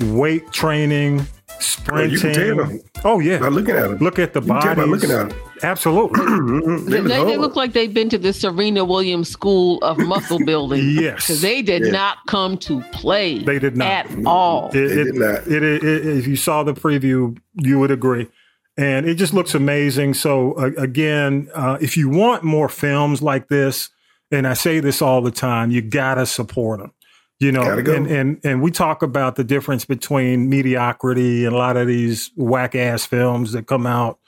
[0.00, 1.26] weight training,
[1.60, 2.32] sprinting.
[2.32, 2.78] tell.
[3.04, 3.98] Oh yeah, By looking at 'em.
[3.98, 4.66] Look at the body.
[4.66, 5.08] can tell bodies.
[5.08, 5.50] by looking at 'em.
[5.62, 6.20] Absolutely.
[6.90, 10.88] They, they look like they've been to the Serena Williams School of Muscle Building.
[10.90, 11.90] yes, they did Yeah.
[11.92, 13.38] not come to play.
[13.38, 14.70] They did not at all.
[14.74, 18.28] It, it, it- it- it- if you saw the preview, you would agree.
[18.76, 20.14] And it just looks amazing.
[20.14, 23.88] So, uh, again, uh, if you want more films like this,
[24.32, 26.92] and I say this all the time, you got to support them.
[27.44, 27.94] You know, go.
[27.94, 32.30] and, and and we talk about the difference between mediocrity and a lot of these
[32.36, 34.18] whack ass films that come out.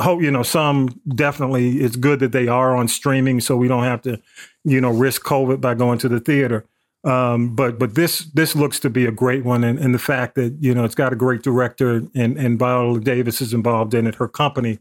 [0.00, 1.80] Hope you know some definitely.
[1.80, 4.18] It's good that they are on streaming, so we don't have to,
[4.64, 6.64] you know, risk COVID by going to the theater.
[7.04, 10.36] Um, but but this this looks to be a great one, and, and the fact
[10.36, 14.06] that you know it's got a great director and and Viola Davis is involved in
[14.06, 14.14] it.
[14.14, 14.78] Her company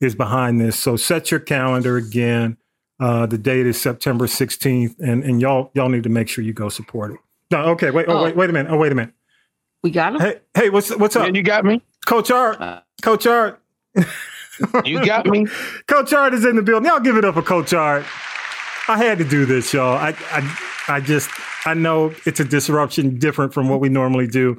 [0.00, 0.78] is behind this.
[0.78, 2.58] So set your calendar again.
[2.98, 6.52] Uh, the date is September 16th, and and y'all y'all need to make sure you
[6.54, 7.18] go support it.
[7.50, 8.24] No, okay, wait, oh, Oh.
[8.24, 8.72] wait, wait a minute.
[8.72, 9.12] Oh, wait a minute.
[9.82, 10.20] We got him.
[10.20, 11.34] Hey, hey, what's what's up?
[11.34, 12.58] you got me, Coach Art.
[13.02, 13.60] Coach Art.
[14.84, 15.46] You got me.
[15.86, 16.88] Coach Art is in the building.
[16.88, 18.04] Y'all give it up for Coach Art.
[18.88, 19.96] I had to do this, y'all.
[19.96, 21.28] I, I, I just,
[21.66, 24.58] I know it's a disruption different from what we normally do,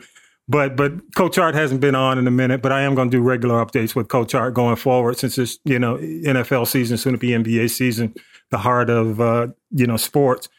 [0.50, 2.62] but, but Coach Art hasn't been on in a minute.
[2.62, 5.60] But I am going to do regular updates with Coach Art going forward, since it's
[5.66, 8.14] you know NFL season, soon to be NBA season,
[8.50, 10.50] the heart of uh, you know sports.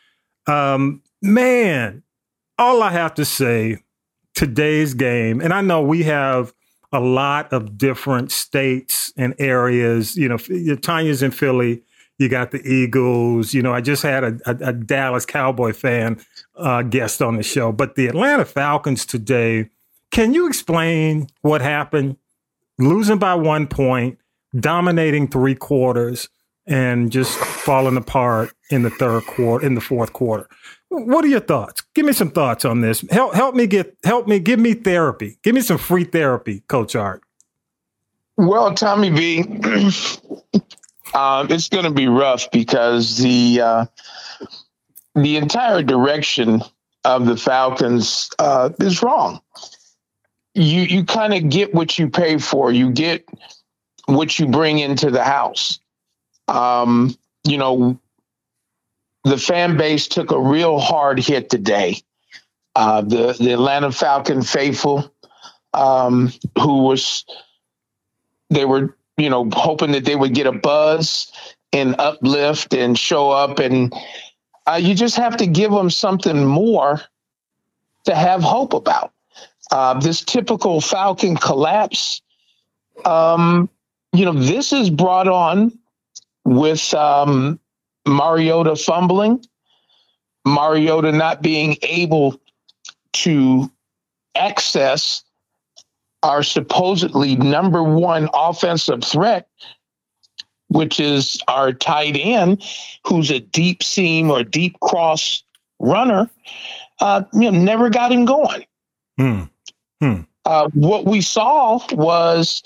[0.47, 2.03] Um, man,
[2.59, 3.78] all I have to say,
[4.34, 6.53] today's game, and I know we have
[6.93, 10.16] a lot of different states and areas.
[10.16, 10.36] You know,
[10.76, 11.82] Tanya's in Philly.
[12.18, 13.55] You got the Eagles.
[13.55, 16.20] You know, I just had a, a, a Dallas Cowboy fan
[16.57, 19.70] uh, guest on the show, but the Atlanta Falcons today.
[20.11, 22.16] Can you explain what happened?
[22.78, 24.18] Losing by one point,
[24.59, 26.28] dominating three quarters,
[26.66, 30.48] and just falling apart in the third quarter, in the fourth quarter.
[30.90, 31.82] What are your thoughts?
[31.94, 33.04] Give me some thoughts on this.
[33.11, 35.38] Help help me get help me give me therapy.
[35.42, 37.22] Give me some free therapy, Coach Art.
[38.36, 39.40] Well, Tommy B,
[41.14, 43.86] um, it's going to be rough because the uh,
[45.14, 46.62] the entire direction
[47.04, 49.40] of the Falcons uh, is wrong.
[50.59, 52.72] You you kind of get what you pay for.
[52.72, 53.24] You get
[54.06, 55.78] what you bring into the house.
[56.48, 58.00] Um, you know,
[59.22, 61.98] the fan base took a real hard hit today.
[62.74, 65.14] Uh, the the Atlanta Falcon faithful,
[65.74, 67.24] um, who was
[68.50, 71.30] they were you know hoping that they would get a buzz
[71.72, 73.94] and uplift and show up, and
[74.66, 77.00] uh, you just have to give them something more
[78.06, 79.12] to have hope about.
[79.70, 82.22] Uh, this typical Falcon collapse,
[83.04, 83.68] um,
[84.12, 85.78] you know, this is brought on
[86.44, 87.60] with um,
[88.06, 89.44] Mariota fumbling,
[90.46, 92.40] Mariota not being able
[93.12, 93.70] to
[94.34, 95.22] access
[96.22, 99.48] our supposedly number one offensive threat,
[100.68, 102.64] which is our tight end,
[103.06, 105.42] who's a deep seam or deep cross
[105.78, 106.28] runner,
[107.00, 108.64] uh, you know, never got him going.
[109.18, 109.42] Hmm.
[110.01, 110.20] Hmm.
[110.44, 112.62] Uh, what we saw was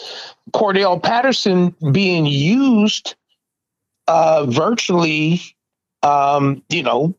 [0.53, 3.17] Cordell Patterson being used
[4.07, 5.41] uh, virtually,
[6.03, 7.15] um, you know,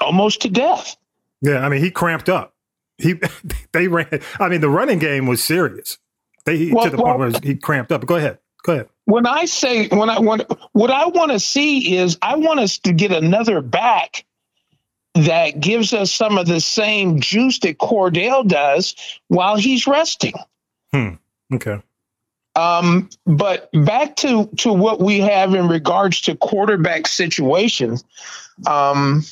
[0.00, 0.96] almost to death.
[1.40, 2.54] Yeah, I mean, he cramped up.
[2.98, 3.14] He
[3.72, 4.20] they ran.
[4.38, 5.98] I mean, the running game was serious.
[6.44, 8.04] They well, to the well, point where he cramped up.
[8.04, 8.38] Go ahead.
[8.64, 8.88] Go ahead.
[9.04, 12.78] When I say when I want what I want to see is I want us
[12.80, 14.24] to get another back
[15.14, 18.94] that gives us some of the same juice that Cordell does
[19.28, 20.34] while he's resting.
[20.92, 21.14] Hmm.
[21.52, 21.80] Okay.
[22.54, 28.04] Um, but back to to what we have in regards to quarterback situations,
[28.66, 29.22] um,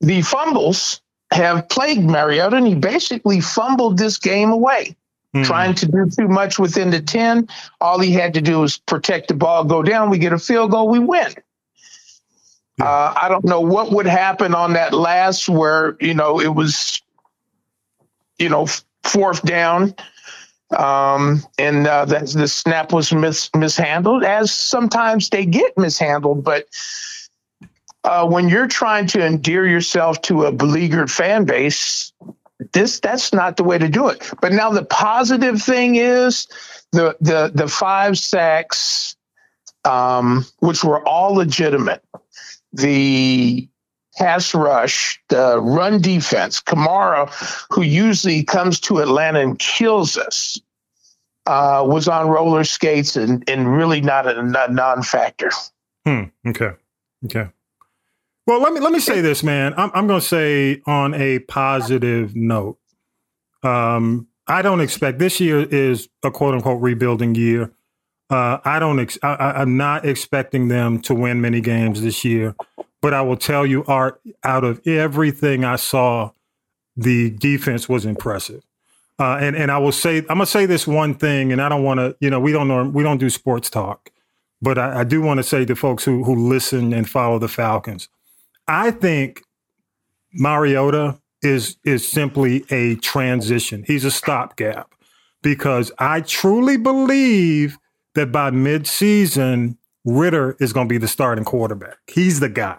[0.00, 1.00] the fumbles
[1.32, 4.96] have plagued Mariota, and he basically fumbled this game away.
[5.34, 5.44] Mm-hmm.
[5.44, 7.48] Trying to do too much within the 10.
[7.80, 10.10] All he had to do was protect the ball, go down.
[10.10, 11.32] We get a field goal, we win.
[12.80, 17.02] Uh, I don't know what would happen on that last where, you know, it was,
[18.38, 18.66] you know,
[19.02, 19.94] fourth down.
[20.76, 26.44] Um, and uh, that the snap was mis- mishandled, as sometimes they get mishandled.
[26.44, 26.66] But
[28.04, 32.14] uh, when you're trying to endear yourself to a beleaguered fan base,
[32.72, 34.30] this that's not the way to do it.
[34.40, 36.46] But now the positive thing is
[36.92, 39.14] the the the five sacks,
[39.84, 42.02] um, which were all legitimate
[42.72, 43.68] the
[44.16, 47.30] pass rush, the run defense, Kamara,
[47.70, 50.60] who usually comes to Atlanta and kills us,
[51.46, 55.50] uh, was on roller skates and, and really not a, a non-factor.
[56.06, 56.24] Hmm.
[56.46, 56.72] Okay.
[57.24, 57.48] Okay.
[58.46, 59.72] Well, let me let me say this, man.
[59.76, 62.78] I'm I'm going to say on a positive note.
[63.62, 67.72] Um, I don't expect this year is a quote unquote rebuilding year.
[68.32, 68.98] Uh, I don't.
[68.98, 72.56] Ex- I, am not expecting them to win many games this year,
[73.02, 74.22] but I will tell you, Art.
[74.42, 76.30] Out of everything I saw,
[76.96, 78.62] the defense was impressive.
[79.18, 81.82] Uh, and and I will say, I'm gonna say this one thing, and I don't
[81.82, 82.16] want to.
[82.20, 82.94] You know, we don't.
[82.94, 84.10] We don't do sports talk,
[84.62, 87.48] but I, I do want to say to folks who who listen and follow the
[87.48, 88.08] Falcons,
[88.66, 89.42] I think
[90.32, 93.84] Mariota is is simply a transition.
[93.86, 94.94] He's a stopgap
[95.42, 97.76] because I truly believe
[98.14, 101.98] that by midseason, Ridder is going to be the starting quarterback.
[102.12, 102.78] He's the guy.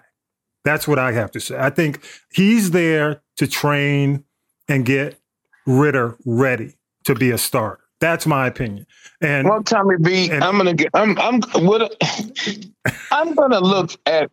[0.64, 1.58] That's what I have to say.
[1.58, 4.24] I think he's there to train
[4.68, 5.20] and get
[5.66, 6.76] Ridder ready
[7.06, 7.84] to be a starter.
[8.00, 8.86] That's my opinion.
[9.22, 10.90] And well, Tommy B, and, I'm gonna get.
[10.94, 11.18] I'm.
[11.20, 11.42] I'm.
[11.66, 11.96] What?
[13.12, 14.30] I'm gonna look at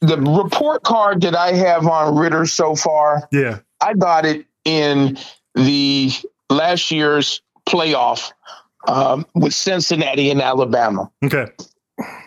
[0.00, 3.28] the report card that I have on Ridder so far.
[3.30, 5.18] Yeah, I got it in
[5.54, 6.10] the
[6.48, 8.32] last year's playoff
[8.88, 11.10] um, with Cincinnati and Alabama.
[11.24, 11.46] Okay.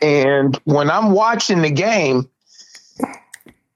[0.01, 2.29] And when I'm watching the game,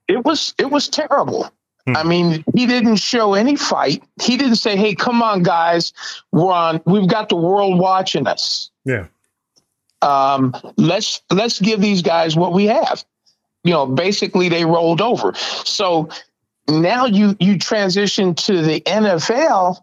[0.08, 1.50] it was it was terrible.
[1.86, 1.96] Hmm.
[1.96, 4.02] I mean, he didn't show any fight.
[4.20, 5.92] He didn't say, "Hey, come on, guys,
[6.32, 6.80] we're on.
[6.84, 9.06] We've got the world watching us." Yeah.
[10.02, 13.04] Um, let's let's give these guys what we have.
[13.64, 15.34] You know, basically they rolled over.
[15.34, 16.08] So
[16.68, 19.82] now you you transition to the NFL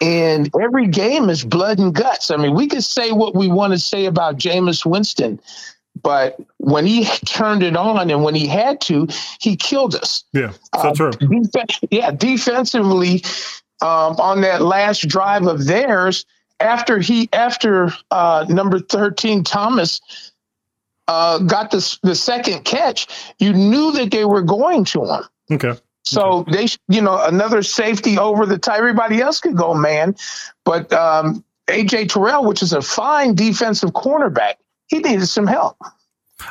[0.00, 2.30] and every game is blood and guts.
[2.30, 5.40] I mean, we could say what we want to say about Jameis Winston,
[6.02, 9.08] but when he turned it on and when he had to,
[9.40, 10.24] he killed us.
[10.32, 11.10] Yeah, so uh, true.
[11.10, 13.22] Def- yeah, defensively,
[13.80, 16.26] um, on that last drive of theirs,
[16.60, 20.00] after he after uh, number thirteen Thomas
[21.08, 23.06] uh, got the the second catch,
[23.38, 25.22] you knew that they were going to him.
[25.50, 25.74] Okay.
[26.06, 28.78] So they, you know, another safety over the tie.
[28.78, 30.14] Everybody else could go man,
[30.64, 34.54] but um, AJ Terrell, which is a fine defensive cornerback,
[34.86, 35.76] he needed some help.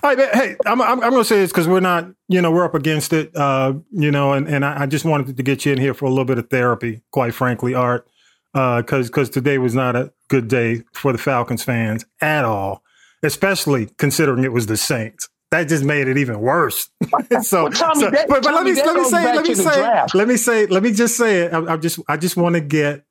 [0.02, 2.52] All right, hey, I'm, I'm, I'm going to say this because we're not, you know,
[2.52, 5.64] we're up against it, uh, you know, and, and I, I, just wanted to get
[5.64, 8.08] you in here for a little bit of therapy, quite frankly, Art,
[8.52, 12.84] because uh, because today was not a good day for the Falcons fans at all.
[13.22, 15.30] especially considering it was the Saints.
[15.52, 16.90] That just made it even worse.
[17.42, 19.56] so, Well, Tommy, so- that- but, but let me let me say back let me
[19.56, 21.54] say let me say let me just say it.
[21.54, 23.06] I, I just I just want to get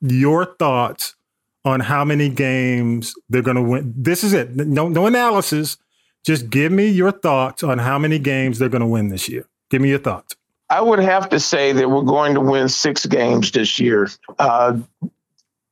[0.00, 1.14] your thoughts
[1.64, 3.94] on how many games they're going to win.
[3.96, 4.54] This is it.
[4.56, 5.76] No no analysis.
[6.24, 9.46] Just give me your thoughts on how many games they're going to win this year.
[9.70, 10.34] Give me your thoughts.
[10.68, 14.08] I would have to say that we're going to win six games this year.
[14.38, 14.78] Uh,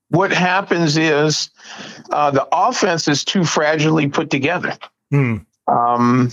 [0.08, 1.50] what happens is
[2.10, 4.74] uh, the offense is too fragilely put together.
[5.10, 5.38] Hmm.
[5.66, 6.30] Um,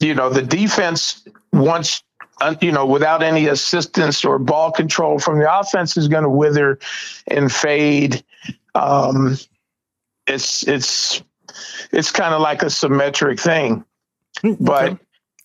[0.00, 2.02] you know, the defense wants,
[2.40, 6.28] uh, you know, without any assistance or ball control from the offense is going to
[6.30, 6.78] wither
[7.28, 8.22] and fade.
[8.74, 9.38] Um,
[10.26, 11.22] it's it's
[11.92, 13.84] it's kind of like a symmetric thing,
[14.60, 14.98] but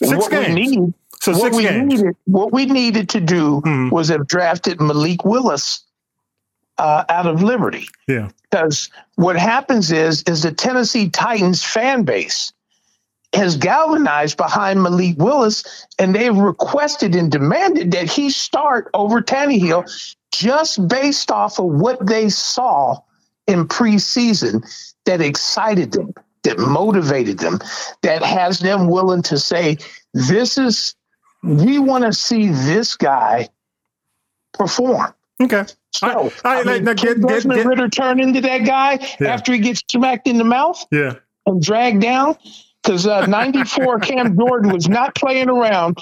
[0.04, 0.48] Six what games.
[0.48, 1.94] we need, So what six we games.
[2.02, 3.62] needed, what we needed to do
[3.92, 5.84] was have drafted Malik Willis
[6.80, 8.30] uh, out of Liberty Yeah.
[8.50, 12.52] because what happens is is the Tennessee Titans fan base
[13.34, 15.64] has galvanized behind Malik Willis,
[15.98, 19.90] and they've requested and demanded that he start over Tannehill
[20.32, 22.98] just based off of what they saw
[23.48, 24.64] in preseason
[25.06, 26.14] that excited them,
[26.44, 27.60] that motivated them,
[28.02, 29.78] that has them willing to say,
[30.14, 30.96] "This is
[31.44, 33.48] we want to see this guy
[34.54, 35.66] perform." Okay.
[35.94, 39.34] So, I- I, I- mean, now get- get- get- Ridder turn into that guy Yeah.
[39.34, 41.14] after he gets smacked in the mouth Yeah.
[41.46, 42.38] and dragged down?
[42.84, 45.98] Because uh, 94 Cam Jordan was not playing around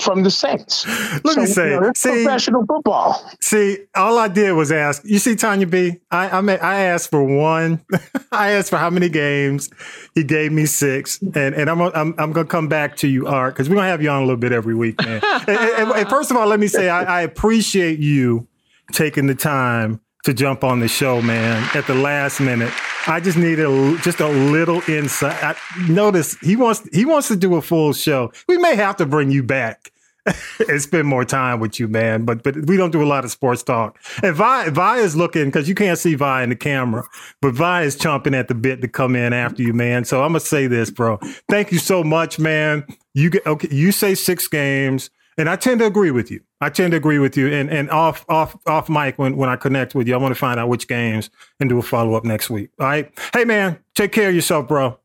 [0.00, 0.86] from the Saints.
[1.24, 3.20] Let me say, you know, see- professional football.
[3.40, 5.02] See, all I did was ask.
[5.04, 7.80] You see, Tanya B, I I, ma- I asked for one.
[8.32, 9.70] I asked for how many games.
[10.14, 13.54] He gave me six, and and I'm I'm, I'm gonna come back to you, Art,
[13.54, 15.20] because we're gonna have you on a little bit every week, man.
[15.48, 18.46] and, and- and first of all, let me say I, I appreciate you
[18.92, 21.68] taking the time to jump on the show, man.
[21.74, 22.72] At the last minute,
[23.08, 25.42] I just need a, just a little insight.
[25.42, 25.56] I,
[25.88, 28.32] notice he wants he wants to do a full show.
[28.48, 29.92] We may have to bring you back
[30.68, 32.26] and spend more time with you, man.
[32.26, 33.98] But but we don't do a lot of sports talk.
[34.22, 37.04] And Vi Vi is looking because you can't see Vi in the camera,
[37.40, 40.04] but Vi is chomping at the bit to come in after you, man.
[40.04, 41.18] So I'm gonna say this, bro.
[41.48, 42.86] Thank you so much, man.
[43.14, 43.68] You get okay.
[43.70, 45.08] You say six games,
[45.38, 46.40] and I tend to agree with you.
[46.60, 47.48] I tend to agree with you.
[47.48, 50.38] And and off off off mic when when I connect with you, I want to
[50.38, 51.30] find out which games
[51.60, 52.70] and do a follow up next week.
[52.78, 53.10] All right.
[53.32, 53.78] Hey, man.
[53.94, 54.98] Take care of yourself, bro.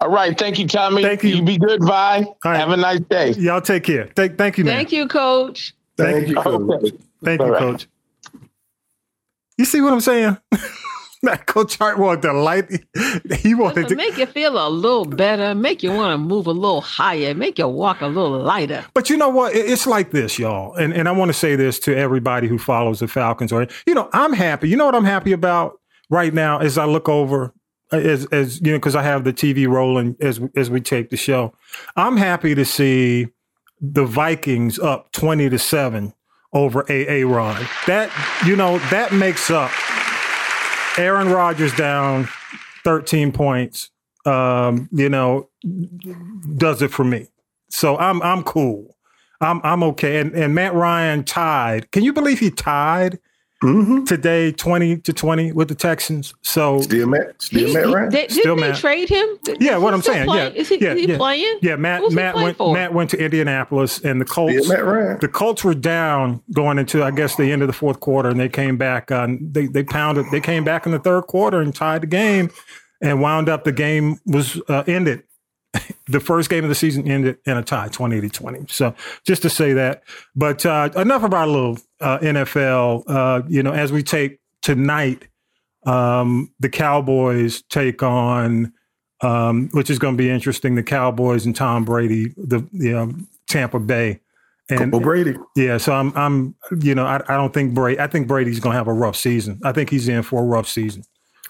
[0.00, 0.36] All right.
[0.36, 1.02] Thank you, Tommy.
[1.02, 1.36] Thank you.
[1.36, 2.26] You be good, Vi.
[2.44, 3.32] Have a nice day.
[3.32, 4.08] Y'all take care.
[4.16, 4.76] Thank thank you, man.
[4.76, 5.74] Thank you, Coach.
[5.96, 6.70] Thank, you, Coach.
[6.70, 6.96] Okay.
[7.24, 7.60] Thank you, All right.
[7.60, 7.88] Coach.
[9.58, 10.38] You see what I'm saying?
[11.22, 12.70] that Coach Hart wanted to light.
[13.38, 16.52] He wanted To make you feel a little better, make you want to move a
[16.52, 18.84] little higher, make you walk a little lighter.
[18.94, 19.54] But you know what?
[19.54, 20.74] It's like this, y'all.
[20.74, 23.52] And and I want to say this to everybody who follows the Falcons.
[23.52, 24.68] Or you know, I'm happy.
[24.68, 25.78] You know what I'm happy about
[26.10, 27.52] right now as I look over.
[27.90, 31.10] Uh, as, as you know, because I have the TV rolling as as we tape
[31.10, 31.54] the show,
[31.96, 33.28] I'm happy to see
[33.80, 36.12] the Vikings up twenty to seven
[36.52, 37.66] over AA Ron.
[37.86, 38.10] That
[38.46, 39.70] you know that makes up
[40.98, 42.28] Aaron Rodgers down
[42.84, 43.90] 13 points.
[44.26, 45.48] Um, you know,
[46.56, 47.28] does it for me.
[47.70, 48.96] So I'm I'm cool.
[49.40, 50.18] I'm I'm okay.
[50.18, 51.90] And and Matt Ryan tied.
[51.92, 53.18] Can you believe he tied
[54.06, 56.34] today 20 to 20 with the Texans?
[56.42, 58.10] So still Matt, still He- Matt he- Ryan.
[58.10, 58.76] they- didn't Still they Matt.
[58.78, 59.26] trade him?
[59.58, 60.26] Yeah, Is what I'm saying.
[60.26, 60.54] playing?
[60.54, 61.16] Yeah, Is he, yeah, is he yeah.
[61.16, 61.58] playing?
[61.62, 62.72] Yeah, Matt Who's Matt went for?
[62.74, 67.10] Matt went to Indianapolis and the Colts Matt the Colts were down going into I
[67.10, 70.26] guess the end of the fourth quarter and they came back uh, they they pounded
[70.30, 72.50] they came back in the third quarter and tied the game
[73.02, 75.22] and wound up the game was uh, ended
[76.06, 78.94] the first game of the season ended in a tie 20 to 20 so
[79.26, 80.02] just to say that
[80.34, 85.28] but uh, enough about a little uh, NFL uh, you know as we take tonight
[85.86, 88.72] um, the Cowboys take on
[89.20, 90.74] um, which is going to be interesting.
[90.74, 94.20] The Cowboys and Tom Brady, the, the um, Tampa Bay,
[94.70, 95.36] and Uncle Brady.
[95.56, 98.00] Yeah, so I'm, I'm, you know, I, I don't think Brady.
[98.00, 99.60] I think Brady's going to have a rough season.
[99.64, 101.04] I think he's in for a rough season.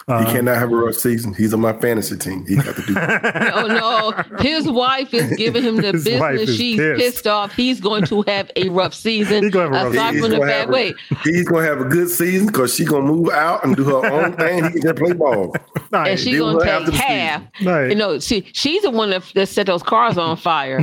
[0.09, 1.33] He Uh, cannot have a rough season.
[1.35, 2.43] He's on my fantasy team.
[2.47, 2.95] He got to do.
[3.53, 6.55] Oh no, his wife is giving him the business.
[6.55, 6.99] She's pissed.
[6.99, 7.53] pissed off.
[7.53, 9.43] He's going to have a rough season.
[9.49, 10.93] He gonna have a rough Aside He's gonna have a-
[11.23, 14.33] He's gonna have a good season because she's gonna move out and do her own
[14.33, 14.63] thing.
[14.65, 15.55] He can just play ball.
[15.93, 17.43] and she's Deal gonna take half.
[17.63, 17.89] Right.
[17.89, 20.79] You know, she she's the one that, that set those cars on fire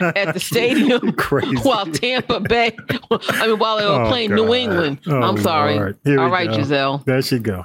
[0.00, 1.12] at the stadium
[1.62, 2.76] while Tampa Bay.
[3.10, 4.36] I mean, while they were Oh, playing God.
[4.36, 4.98] New England.
[5.06, 5.74] Oh, I'm sorry.
[5.78, 6.56] All right, Here All go.
[6.56, 7.02] Gisele.
[7.06, 7.64] There she go.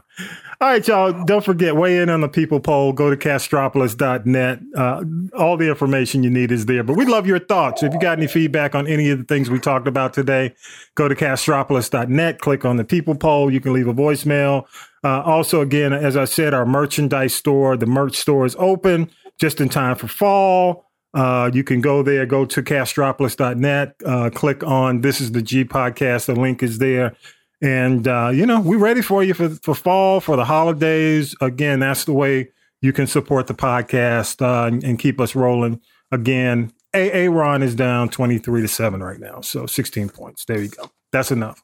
[0.61, 1.23] All right, y'all.
[1.23, 2.91] Don't forget, weigh in on the people poll.
[2.91, 4.59] Go to castropolis.net.
[4.75, 5.03] Uh,
[5.37, 6.83] all the information you need is there.
[6.83, 7.81] But we love your thoughts.
[7.81, 10.53] If you got any feedback on any of the things we talked about today,
[10.95, 12.41] go to castropolis.net.
[12.41, 13.49] Click on the people poll.
[13.49, 14.65] You can leave a voicemail.
[15.01, 19.61] Uh, also, again, as I said, our merchandise store, the merch store is open just
[19.61, 20.89] in time for fall.
[21.13, 25.63] Uh, you can go there, go to castropolis.net, uh, click on This is the G
[25.63, 26.25] podcast.
[26.25, 27.15] The link is there.
[27.61, 31.35] And, uh, you know, we're ready for you for, for fall, for the holidays.
[31.41, 32.51] Again, that's the way
[32.81, 35.81] you can support the podcast uh, and, and, keep us rolling.
[36.11, 39.41] Again, AA Ron is down 23 to 7 right now.
[39.41, 40.45] So 16 points.
[40.45, 40.89] There you go.
[41.11, 41.61] That's enough.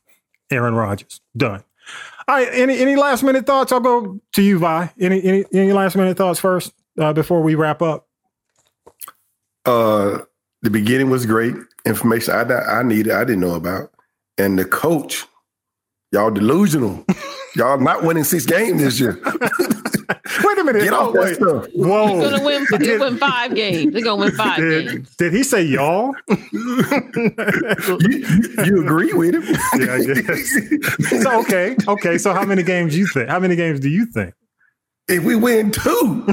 [0.51, 1.63] Aaron Rodgers, done.
[2.27, 2.47] All right.
[2.51, 3.71] Any any last minute thoughts?
[3.71, 4.91] I'll go to you, Vi.
[4.99, 8.07] Any any, any last minute thoughts first uh, before we wrap up?
[9.65, 10.19] Uh,
[10.61, 11.55] the beginning was great.
[11.85, 13.91] Information I I needed, I didn't know about,
[14.37, 15.25] and the coach
[16.11, 17.05] Y'all delusional.
[17.55, 19.19] Y'all not winning six games this year.
[20.43, 20.83] wait a minute.
[20.83, 21.67] Get off oh, that stuff.
[21.73, 22.19] Whoa.
[22.19, 23.93] They're gonna win, they win five games.
[23.93, 25.15] They're gonna win five did, games.
[25.15, 26.13] Did he say y'all?
[26.27, 26.37] you,
[28.65, 29.43] you, agree with him?
[29.79, 31.21] yeah, I guess.
[31.23, 31.77] So okay.
[31.87, 32.17] Okay.
[32.17, 33.29] So how many games do you think?
[33.29, 34.33] How many games do you think?
[35.07, 36.27] If we win two,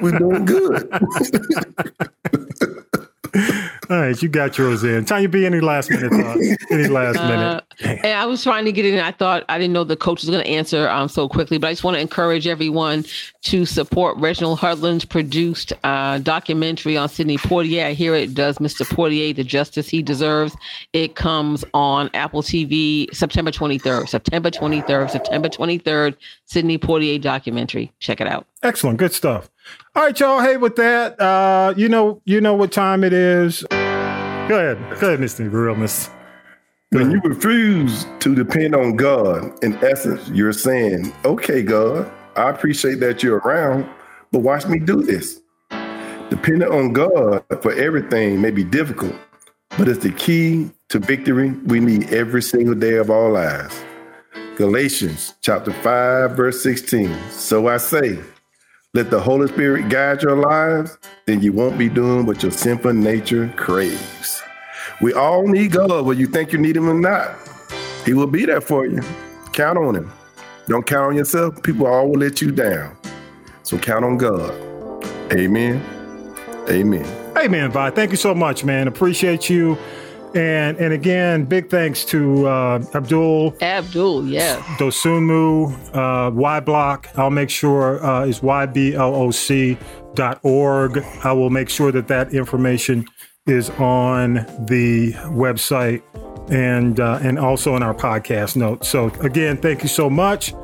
[0.00, 0.88] we're doing good.
[3.92, 5.04] All right, you got yours in.
[5.04, 6.56] Time Tanya B, any last minute thoughts?
[6.70, 7.64] Any last uh, minute?
[8.02, 8.98] And I was trying to get in.
[8.98, 11.66] I thought I didn't know the coach was going to answer um, so quickly, but
[11.66, 13.04] I just want to encourage everyone
[13.42, 17.84] to support Reginald Hudlin's produced uh, documentary on Sidney Poitier.
[17.84, 18.86] I hear it does Mr.
[18.86, 20.56] Poitier the justice he deserves.
[20.94, 24.08] It comes on Apple TV September 23rd.
[24.08, 25.10] September 23rd.
[25.10, 26.16] September 23rd.
[26.46, 27.92] Sidney Poitier documentary.
[27.98, 28.46] Check it out.
[28.62, 28.98] Excellent.
[28.98, 29.50] Good stuff.
[29.94, 30.40] All right, y'all.
[30.40, 33.64] Hey, with that, uh, you know, you know what time it is.
[33.70, 33.76] Go
[34.58, 34.78] ahead.
[35.00, 35.50] Go ahead, Mr.
[35.50, 36.10] Realness.
[36.90, 43.00] When you refuse to depend on God, in essence, you're saying, okay, God, I appreciate
[43.00, 43.88] that you're around,
[44.30, 45.40] but watch me do this.
[46.30, 49.14] Depending on God for everything may be difficult,
[49.78, 53.82] but it's the key to victory we need every single day of our lives.
[54.56, 57.14] Galatians chapter 5, verse 16.
[57.30, 58.18] So I say,
[58.94, 62.92] let the Holy Spirit guide your lives, then you won't be doing what your sinful
[62.92, 64.42] nature craves.
[65.00, 67.34] We all need God, whether you think you need Him or not.
[68.04, 69.00] He will be there for you.
[69.54, 70.12] Count on Him.
[70.68, 71.62] Don't count on yourself.
[71.62, 72.94] People all will let you down.
[73.62, 74.52] So count on God.
[75.32, 75.82] Amen.
[76.68, 77.36] Amen.
[77.38, 77.90] Amen, Vi.
[77.90, 78.88] Thank you so much, man.
[78.88, 79.78] Appreciate you.
[80.34, 83.56] And and again, big thanks to uh, Abdul.
[83.60, 84.56] Abdul, yeah.
[84.78, 87.08] Dosunmu, uh, Y Block.
[87.16, 89.78] I'll make sure uh, is ybloc.org.
[91.24, 93.06] I will make sure that that information
[93.46, 94.34] is on
[94.66, 96.02] the website
[96.50, 98.88] and uh, and also in our podcast notes.
[98.88, 100.54] So again, thank you so much.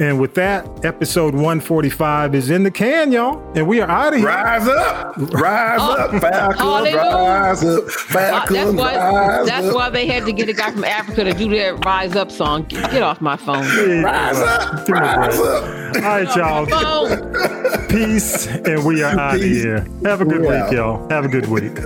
[0.00, 3.42] And with that, episode 145 is in the can, y'all.
[3.56, 4.28] And we are out of here.
[4.28, 5.16] Rise up.
[5.16, 6.20] Rise oh, up.
[6.20, 7.90] Falcon, rise up.
[7.90, 9.74] Falcon, uh, that's why, rise That's up.
[9.74, 12.62] why they had to get a guy from Africa to do that Rise Up song.
[12.64, 13.66] Get, get off my phone.
[14.04, 14.88] Rise up.
[14.88, 15.64] Rise up.
[15.96, 17.88] All right, y'all.
[17.88, 18.46] Peace.
[18.46, 19.84] And we are out of here.
[20.04, 20.72] Have a good week, out.
[20.72, 21.08] y'all.
[21.08, 21.76] Have a good week.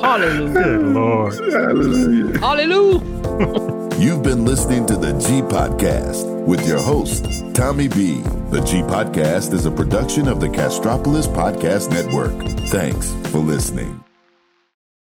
[0.00, 0.52] Hallelujah.
[0.54, 1.34] Good Lord.
[1.34, 2.38] Hallelujah.
[2.38, 3.61] Hallelujah.
[4.02, 7.24] You've been listening to the G Podcast with your host,
[7.54, 8.20] Tommy B.
[8.50, 12.32] The G Podcast is a production of the Castropolis Podcast Network.
[12.70, 14.02] Thanks for listening.